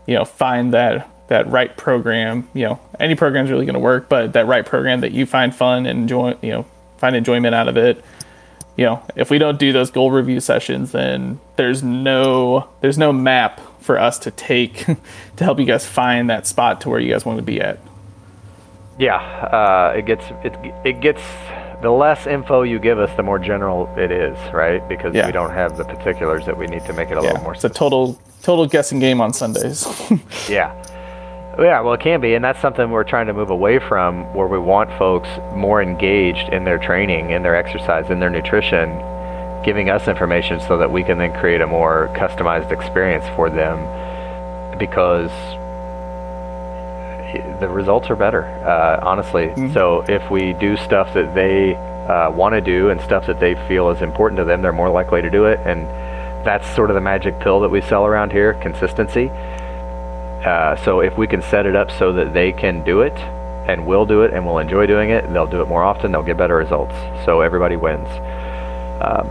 you 0.06 0.14
know, 0.14 0.24
find 0.24 0.72
that 0.72 1.11
that 1.29 1.49
right 1.49 1.77
program. 1.77 2.49
You 2.55 2.65
know, 2.67 2.81
any 3.01 3.15
program's 3.15 3.51
really 3.51 3.67
going 3.67 3.75
to 3.75 3.81
work, 3.81 4.09
but 4.09 4.33
that 4.35 4.47
right 4.47 4.65
program 4.65 5.01
that 5.01 5.12
you 5.12 5.27
find 5.27 5.55
fun 5.55 5.87
and 5.87 5.99
enjoy, 6.01 6.37
you 6.43 6.51
know, 6.53 6.67
find 6.99 7.17
enjoyment 7.17 7.55
out 7.55 7.69
of 7.69 7.77
it. 7.77 8.05
You 8.77 8.85
know, 8.87 9.03
if 9.17 9.31
we 9.31 9.39
don't 9.39 9.59
do 9.59 9.73
those 9.73 9.91
goal 9.91 10.11
review 10.11 10.39
sessions, 10.41 10.93
then 10.93 11.41
there's 11.57 11.83
no 11.83 12.69
there's 12.83 12.99
no 12.99 13.12
map 13.12 13.61
for 13.81 13.99
us 13.99 14.19
to 14.21 14.31
take 14.31 14.85
to 15.37 15.45
help 15.45 15.59
you 15.59 15.65
guys 15.65 15.87
find 15.87 16.29
that 16.31 16.47
spot 16.47 16.81
to 16.83 16.91
where 16.91 17.01
you 17.01 17.11
guys 17.12 17.25
want 17.25 17.39
to 17.39 17.43
be 17.43 17.61
at. 17.61 17.79
yeah, 18.99 19.17
uh, 19.17 19.95
it 19.97 20.07
gets 20.07 20.25
it 20.45 20.55
it 20.85 21.01
gets 21.01 21.23
the 21.83 21.91
less 21.91 22.27
info 22.27 22.62
you 22.62 22.79
give 22.79 22.99
us, 22.99 23.15
the 23.17 23.23
more 23.23 23.39
general 23.39 23.87
it 23.99 24.11
is, 24.11 24.37
right? 24.53 24.87
Because 24.89 25.15
Yeah. 25.15 25.27
we 25.27 25.33
don't 25.33 25.51
have 25.53 25.77
the 25.77 25.85
particulars 25.85 26.47
that 26.47 26.57
we 26.57 26.67
need 26.67 26.85
to 26.87 26.93
make 26.95 27.11
it 27.11 27.17
a 27.19 27.21
little 27.21 27.37
Yeah, 27.37 27.43
more 27.43 27.53
it's 27.55 27.65
a 27.65 27.69
total 27.69 28.19
total 28.43 28.67
guessing 28.67 28.99
game 28.99 29.21
on 29.21 29.33
Sundays. 29.33 29.87
Yeah. 30.49 30.73
Yeah, 31.59 31.81
well, 31.81 31.95
it 31.95 32.01
can 32.01 32.21
be, 32.21 32.35
and 32.35 32.45
that's 32.45 32.61
something 32.61 32.90
we're 32.90 33.03
trying 33.05 33.29
to 33.29 33.33
move 33.33 33.49
away 33.49 33.79
from, 33.79 34.25
where 34.35 34.47
we 34.47 34.59
want 34.59 34.90
folks 34.99 35.29
more 35.55 35.81
engaged 35.81 36.51
in 36.51 36.64
their 36.64 36.79
training, 36.79 37.31
in 37.31 37.42
their 37.42 37.57
exercise, 37.57 38.11
in 38.11 38.21
their 38.21 38.29
nutrition, 38.29 38.90
giving 39.64 39.88
us 39.88 40.07
information 40.07 40.61
so 40.61 40.77
that 40.77 40.90
we 40.90 41.03
can 41.03 41.16
then 41.16 41.33
create 41.40 41.62
a 41.62 41.66
more 41.66 42.11
customized 42.14 42.73
experience 42.73 43.25
for 43.35 43.49
them, 43.49 43.79
because 44.79 45.31
the 47.59 47.69
results 47.69 48.11
are 48.11 48.16
better, 48.16 48.45
uh, 48.66 49.01
honestly. 49.03 49.51
So 49.73 50.05
if 50.09 50.31
we 50.31 50.53
do 50.53 50.77
stuff 50.77 51.14
that 51.14 51.35
they 51.35 51.75
uh, 51.75 52.31
want 52.33 52.55
to 52.55 52.61
do 52.61 52.90
and 52.90 53.01
stuff 53.01 53.27
that 53.29 53.40
they 53.40 53.55
feel 53.66 53.88
is 53.88 54.03
important 54.03 54.38
to 54.38 54.45
them, 54.45 54.61
they're 54.61 54.73
more 54.73 54.90
likely 54.90 55.23
to 55.23 55.31
do 55.31 55.47
it, 55.47 55.59
and 55.64 55.87
that's 56.47 56.69
sort 56.77 56.90
of 56.90 56.95
the 56.95 57.01
magic 57.01 57.40
pill 57.40 57.61
that 57.61 57.71
we 57.71 57.81
sell 57.81 58.05
around 58.05 58.31
here: 58.31 58.53
consistency. 58.55 59.31
Uh, 60.46 60.76
so 60.85 61.00
if 61.00 61.18
we 61.18 61.26
can 61.26 61.42
set 61.42 61.66
it 61.66 61.74
up 61.74 61.90
so 61.90 62.12
that 62.12 62.32
they 62.32 62.52
can 62.52 62.85
do 62.85 63.00
it 63.00 63.16
and 63.68 63.85
will 63.85 64.06
do 64.06 64.22
it 64.22 64.32
and 64.32 64.46
will 64.46 64.59
enjoy 64.59 64.87
doing 64.87 65.11
it, 65.11 65.30
they'll 65.32 65.46
do 65.46 65.61
it 65.61 65.68
more 65.68 65.82
often. 65.82 66.12
They'll 66.12 66.22
get 66.22 66.37
better 66.37 66.56
results. 66.56 66.94
So 67.24 67.40
everybody 67.40 67.76
wins. 67.76 68.09
Um, 69.02 69.26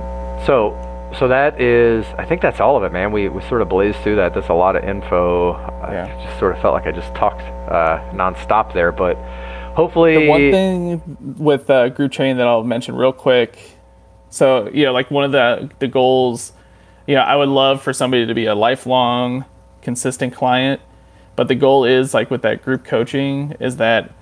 so 0.45 0.79
so 1.17 1.29
that 1.29 1.61
is, 1.61 2.05
I 2.17 2.25
think 2.25 2.41
that's 2.41 2.59
all 2.59 2.75
of 2.75 2.83
it, 2.83 2.91
man. 2.91 3.13
We 3.13 3.29
we 3.29 3.41
sort 3.43 3.61
of 3.61 3.69
blazed 3.69 3.97
through 3.99 4.17
that. 4.17 4.33
That's 4.33 4.49
a 4.49 4.53
lot 4.53 4.75
of 4.75 4.83
info. 4.83 5.53
Yeah. 5.53 6.13
I 6.13 6.23
just 6.25 6.39
sort 6.39 6.53
of 6.53 6.61
felt 6.61 6.73
like 6.73 6.85
I 6.85 6.91
just 6.91 7.15
talked 7.15 7.41
uh, 7.41 7.99
nonstop 8.13 8.73
there, 8.73 8.91
but 8.91 9.15
hopefully. 9.73 10.15
The 10.15 10.27
one 10.27 10.51
thing 10.51 11.17
with 11.39 11.69
uh, 11.69 11.87
group 11.89 12.11
training 12.11 12.37
that 12.37 12.47
I'll 12.47 12.63
mention 12.63 12.95
real 12.95 13.13
quick. 13.13 13.57
So 14.29 14.69
you 14.73 14.83
know, 14.83 14.91
like 14.91 15.09
one 15.09 15.23
of 15.23 15.31
the 15.31 15.71
the 15.79 15.87
goals 15.87 16.51
you 17.07 17.15
know, 17.15 17.21
I 17.21 17.35
would 17.35 17.49
love 17.49 17.81
for 17.81 17.93
somebody 17.93 18.25
to 18.25 18.33
be 18.33 18.45
a 18.45 18.55
lifelong, 18.55 19.45
consistent 19.81 20.33
client. 20.33 20.81
But 21.35 21.47
the 21.47 21.55
goal 21.55 21.85
is 21.85 22.13
like 22.13 22.31
with 22.31 22.41
that 22.43 22.63
group 22.63 22.85
coaching 22.85 23.55
is 23.59 23.77
that 23.77 24.13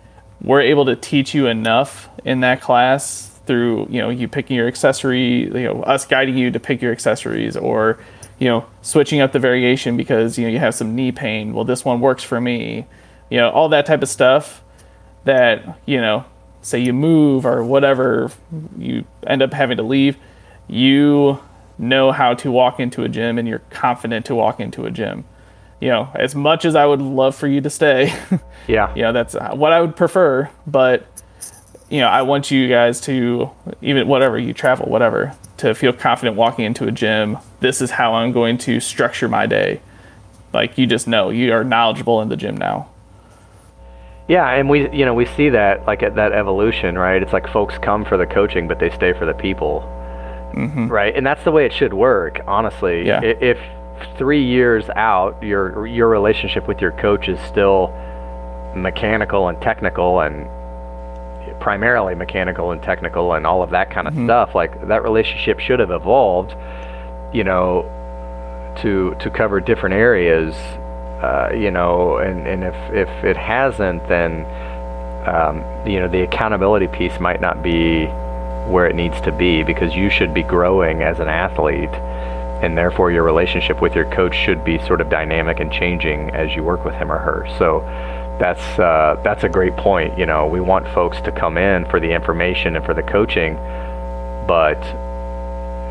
we're 0.41 0.62
able 0.62 0.86
to 0.86 0.95
teach 0.95 1.34
you 1.34 1.47
enough 1.47 2.10
in 2.26 2.41
that 2.41 2.62
class 2.62 3.30
through 3.45 3.88
you 3.89 3.99
know 4.02 4.10
you 4.10 4.28
picking 4.28 4.56
your 4.56 4.67
accessory, 4.67 5.43
you 5.43 5.49
know 5.49 5.84
us 5.84 6.06
guiding 6.06 6.38
you 6.38 6.52
to 6.52 6.60
pick 6.60 6.82
your 6.82 6.91
accessories 6.91 7.56
or 7.56 7.99
you 8.39 8.47
know 8.47 8.65
switching 8.82 9.21
up 9.21 9.32
the 9.32 9.39
variation 9.39 9.97
because 9.97 10.38
you 10.38 10.45
know 10.45 10.52
you 10.52 10.60
have 10.60 10.76
some 10.76 10.95
knee 10.95 11.12
pain. 11.12 11.54
Well, 11.54 11.65
this 11.65 11.86
one 11.86 11.99
works 11.99 12.23
for 12.23 12.39
me. 12.41 12.88
You 13.30 13.38
know 13.38 13.49
all 13.49 13.69
that 13.69 13.86
type 13.86 14.02
of 14.02 14.10
stuff 14.10 14.63
that 15.26 15.80
you 15.86 15.99
know 15.99 16.26
say 16.62 16.80
you 16.80 16.93
move 16.93 17.45
or 17.45 17.63
whatever 17.63 18.32
you 18.78 19.06
end 19.28 19.41
up 19.41 19.54
having 19.54 19.78
to 19.78 19.84
leave 19.84 20.17
you 20.67 21.39
know 21.78 22.12
how 22.12 22.34
to 22.34 22.52
walk 22.52 22.80
into 22.80 23.04
a 23.04 23.10
gym 23.10 23.38
and 23.38 23.47
you're 23.47 23.62
confident 23.69 24.26
to 24.26 24.36
walk 24.36 24.60
into 24.60 24.86
a 24.86 24.91
gym 24.91 25.26
you 25.84 25.89
know 25.89 26.10
as 26.15 26.34
much 26.34 26.63
as 26.63 26.76
i 26.76 26.86
would 26.86 27.02
love 27.02 27.36
for 27.36 27.48
you 27.48 27.60
to 27.60 27.69
stay 27.69 28.13
Yeah. 28.67 28.93
you 28.96 29.02
know 29.02 29.12
that's 29.12 29.34
what 29.34 29.74
i 29.74 29.82
would 29.82 29.96
prefer 29.96 30.50
but 30.65 31.06
you 31.89 32.00
know 32.00 32.08
i 32.08 32.22
want 32.22 32.50
you 32.50 32.69
guys 32.69 33.02
to 33.02 33.50
even 33.82 34.08
whatever 34.08 34.39
you 34.39 34.54
travel 34.54 34.88
whatever 34.88 35.36
to 35.58 35.76
feel 35.76 35.91
confident 35.91 36.38
walking 36.38 36.63
into 36.65 36.88
a 36.88 36.91
gym 36.91 37.38
this 37.60 37.82
is 37.82 37.91
how 37.91 38.13
i'm 38.13 38.32
going 38.32 38.58
to 38.60 38.80
structure 38.80 39.28
my 39.28 39.46
day 39.46 39.82
like 40.54 40.78
you 40.78 40.88
just 40.88 41.06
know 41.08 41.30
you 41.30 41.52
are 41.52 41.63
knowledgeable 41.65 42.22
in 42.22 42.30
the 42.30 42.38
gym 42.38 42.56
now 42.56 42.88
Yeah, 44.30 44.50
and 44.50 44.69
we 44.69 44.89
you 44.98 45.06
know 45.06 45.13
we 45.13 45.26
see 45.26 45.50
that 45.50 45.86
like 45.86 46.02
at 46.02 46.15
that 46.15 46.32
evolution, 46.32 46.98
right? 46.98 47.22
It's 47.22 47.34
like 47.34 47.46
folks 47.52 47.78
come 47.78 48.06
for 48.06 48.15
the 48.17 48.26
coaching, 48.26 48.69
but 48.69 48.80
they 48.80 48.89
stay 48.89 49.12
for 49.12 49.26
the 49.26 49.34
people, 49.34 49.82
mm-hmm. 50.56 50.88
right? 50.88 51.13
And 51.13 51.26
that's 51.26 51.43
the 51.43 51.52
way 51.52 51.65
it 51.65 51.74
should 51.74 51.93
work, 51.93 52.39
honestly. 52.48 53.06
Yeah. 53.06 53.19
If 53.22 53.60
three 54.18 54.44
years 54.44 54.89
out, 54.96 55.42
your 55.42 55.88
your 55.88 56.10
relationship 56.10 56.68
with 56.68 56.82
your 56.82 56.92
coach 56.92 57.28
is 57.28 57.39
still 57.42 57.88
mechanical 58.76 59.48
and 59.48 59.62
technical, 59.62 60.22
and 60.22 60.48
primarily 61.60 62.16
mechanical 62.16 62.72
and 62.72 62.82
technical, 62.82 63.34
and 63.34 63.46
all 63.46 63.63
of 63.63 63.72
that 63.72 63.89
kind 63.89 64.08
of 64.08 64.13
stuff, 64.13 64.56
like 64.56 64.88
that 64.88 65.04
relationship 65.04 65.60
should 65.60 65.80
have 65.80 65.92
evolved, 65.92 66.56
you 67.34 67.44
know, 67.44 67.84
to 68.82 69.16
to 69.20 69.30
cover 69.30 69.60
different 69.60 69.96
areas 69.96 70.56
uh, 71.24 71.54
you 71.54 71.72
know, 71.72 72.18
and, 72.18 72.46
and 72.46 72.66
if, 72.66 72.76
if 72.94 73.24
it 73.24 73.38
hasn't, 73.38 74.06
then, 74.10 74.46
um, 75.26 75.63
you 75.88 75.98
know, 75.98 76.10
the 76.10 76.22
accountability 76.22 76.88
piece 76.88 77.18
might 77.18 77.39
not 77.39 77.63
be 77.63 78.06
where 78.68 78.88
it 78.88 78.94
needs 78.94 79.20
to 79.22 79.32
be 79.32 79.63
because 79.63 79.96
you 79.96 80.10
should 80.10 80.34
be 80.34 80.44
growing 80.44 81.02
as 81.02 81.22
an 81.22 81.30
athlete 81.30 81.94
and 82.63 82.78
therefore 82.78 83.12
your 83.12 83.23
relationship 83.23 83.82
with 83.82 83.93
your 83.93 84.06
coach 84.12 84.34
should 84.34 84.63
be 84.63 84.80
sort 84.88 85.02
of 85.02 85.10
dynamic 85.10 85.60
and 85.60 85.69
changing 85.71 86.30
as 86.32 86.56
you 86.56 86.63
work 86.63 86.86
with 86.86 86.95
him 86.95 87.12
or 87.12 87.19
her. 87.19 87.45
So 87.60 87.82
that's, 88.39 88.80
uh, 88.80 89.19
that's 89.21 89.43
a 89.43 89.49
great 89.49 89.76
point. 89.76 90.17
You 90.17 90.26
know, 90.26 90.47
we 90.47 90.62
want 90.62 90.88
folks 90.88 91.19
to 91.21 91.32
come 91.32 91.58
in 91.58 91.86
for 91.86 91.99
the 91.99 92.12
information 92.12 92.78
and 92.78 92.86
for 92.86 92.93
the 92.93 93.04
coaching, 93.04 93.56
but 94.47 94.80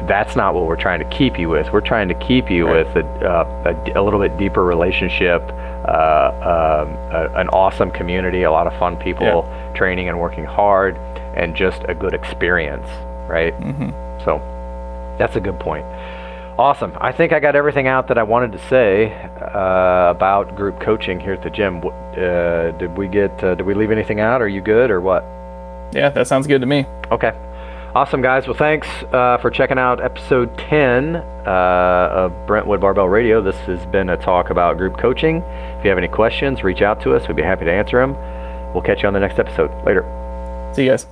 that's 0.08 0.34
not 0.34 0.54
what 0.54 0.66
we're 0.66 0.80
trying 0.80 0.98
to 0.98 1.04
keep 1.16 1.38
you 1.38 1.50
with. 1.50 1.70
We're 1.72 1.80
trying 1.82 2.08
to 2.08 2.14
keep 2.14 2.50
you 2.50 2.66
Right. 2.66 2.86
with 2.86 3.04
a, 3.04 3.30
uh, 3.30 3.74
a, 3.94 4.00
a 4.00 4.02
little 4.02 4.18
bit 4.18 4.36
deeper 4.38 4.64
relationship, 4.64 5.42
uh, 5.86 6.82
um, 6.88 6.96
a, 7.12 7.32
an 7.36 7.48
awesome 7.50 7.90
community, 7.90 8.44
a 8.44 8.50
lot 8.50 8.66
of 8.66 8.72
fun 8.78 8.96
people 8.96 9.46
training 9.74 10.08
and 10.08 10.18
working 10.18 10.44
hard, 10.44 10.96
and 11.36 11.54
just 11.54 11.82
a 11.86 11.94
good 11.94 12.14
experience, 12.14 12.88
right? 13.28 13.54
Mm-hmm. 13.60 13.90
So 14.24 14.40
that's 15.18 15.36
a 15.36 15.40
good 15.40 15.60
point. 15.60 15.84
Awesome. 16.62 16.92
I 17.00 17.10
think 17.10 17.32
I 17.32 17.40
got 17.40 17.56
everything 17.56 17.88
out 17.88 18.06
that 18.06 18.18
I 18.18 18.22
wanted 18.22 18.52
to 18.52 18.68
say 18.68 19.12
uh, 19.12 20.12
about 20.14 20.54
group 20.54 20.78
coaching 20.78 21.18
here 21.18 21.32
at 21.32 21.42
the 21.42 21.50
gym. 21.50 21.78
Uh, 21.84 22.70
did 22.78 22.96
we 22.96 23.08
get? 23.08 23.32
Uh, 23.42 23.56
did 23.56 23.66
we 23.66 23.74
leave 23.74 23.90
anything 23.90 24.20
out? 24.20 24.40
Are 24.40 24.46
you 24.46 24.60
good 24.60 24.88
or 24.88 25.00
what? 25.00 25.24
yeah 25.92 26.08
that 26.08 26.26
sounds 26.26 26.46
good 26.46 26.60
to 26.60 26.66
me 26.66 26.86
Okay. 27.10 27.32
Awesome, 27.96 28.22
guys. 28.22 28.46
Well, 28.46 28.56
thanks 28.56 28.86
uh, 29.12 29.38
for 29.38 29.50
checking 29.50 29.76
out 29.76 30.00
episode 30.00 30.56
10 30.56 31.16
uh, 31.16 31.20
of 31.46 32.46
Brentwood 32.46 32.80
Barbell 32.80 33.08
Radio. 33.08 33.42
This 33.42 33.56
has 33.66 33.84
been 33.86 34.08
a 34.08 34.16
talk 34.16 34.50
about 34.50 34.78
group 34.78 34.96
coaching. 34.98 35.38
If 35.38 35.84
you 35.84 35.90
have 35.90 35.98
any 35.98 36.08
questions, 36.08 36.62
reach 36.62 36.80
out 36.80 37.02
to 37.02 37.14
us. 37.16 37.26
We'd 37.26 37.36
be 37.36 37.42
happy 37.42 37.64
to 37.64 37.72
answer 37.72 37.98
them. 37.98 38.14
We'll 38.72 38.84
catch 38.84 39.02
you 39.02 39.08
on 39.08 39.14
the 39.14 39.20
next 39.20 39.40
episode. 39.40 39.70
Later. 39.84 40.04
see 40.74 40.84
you 40.84 40.90
guys 40.90 41.06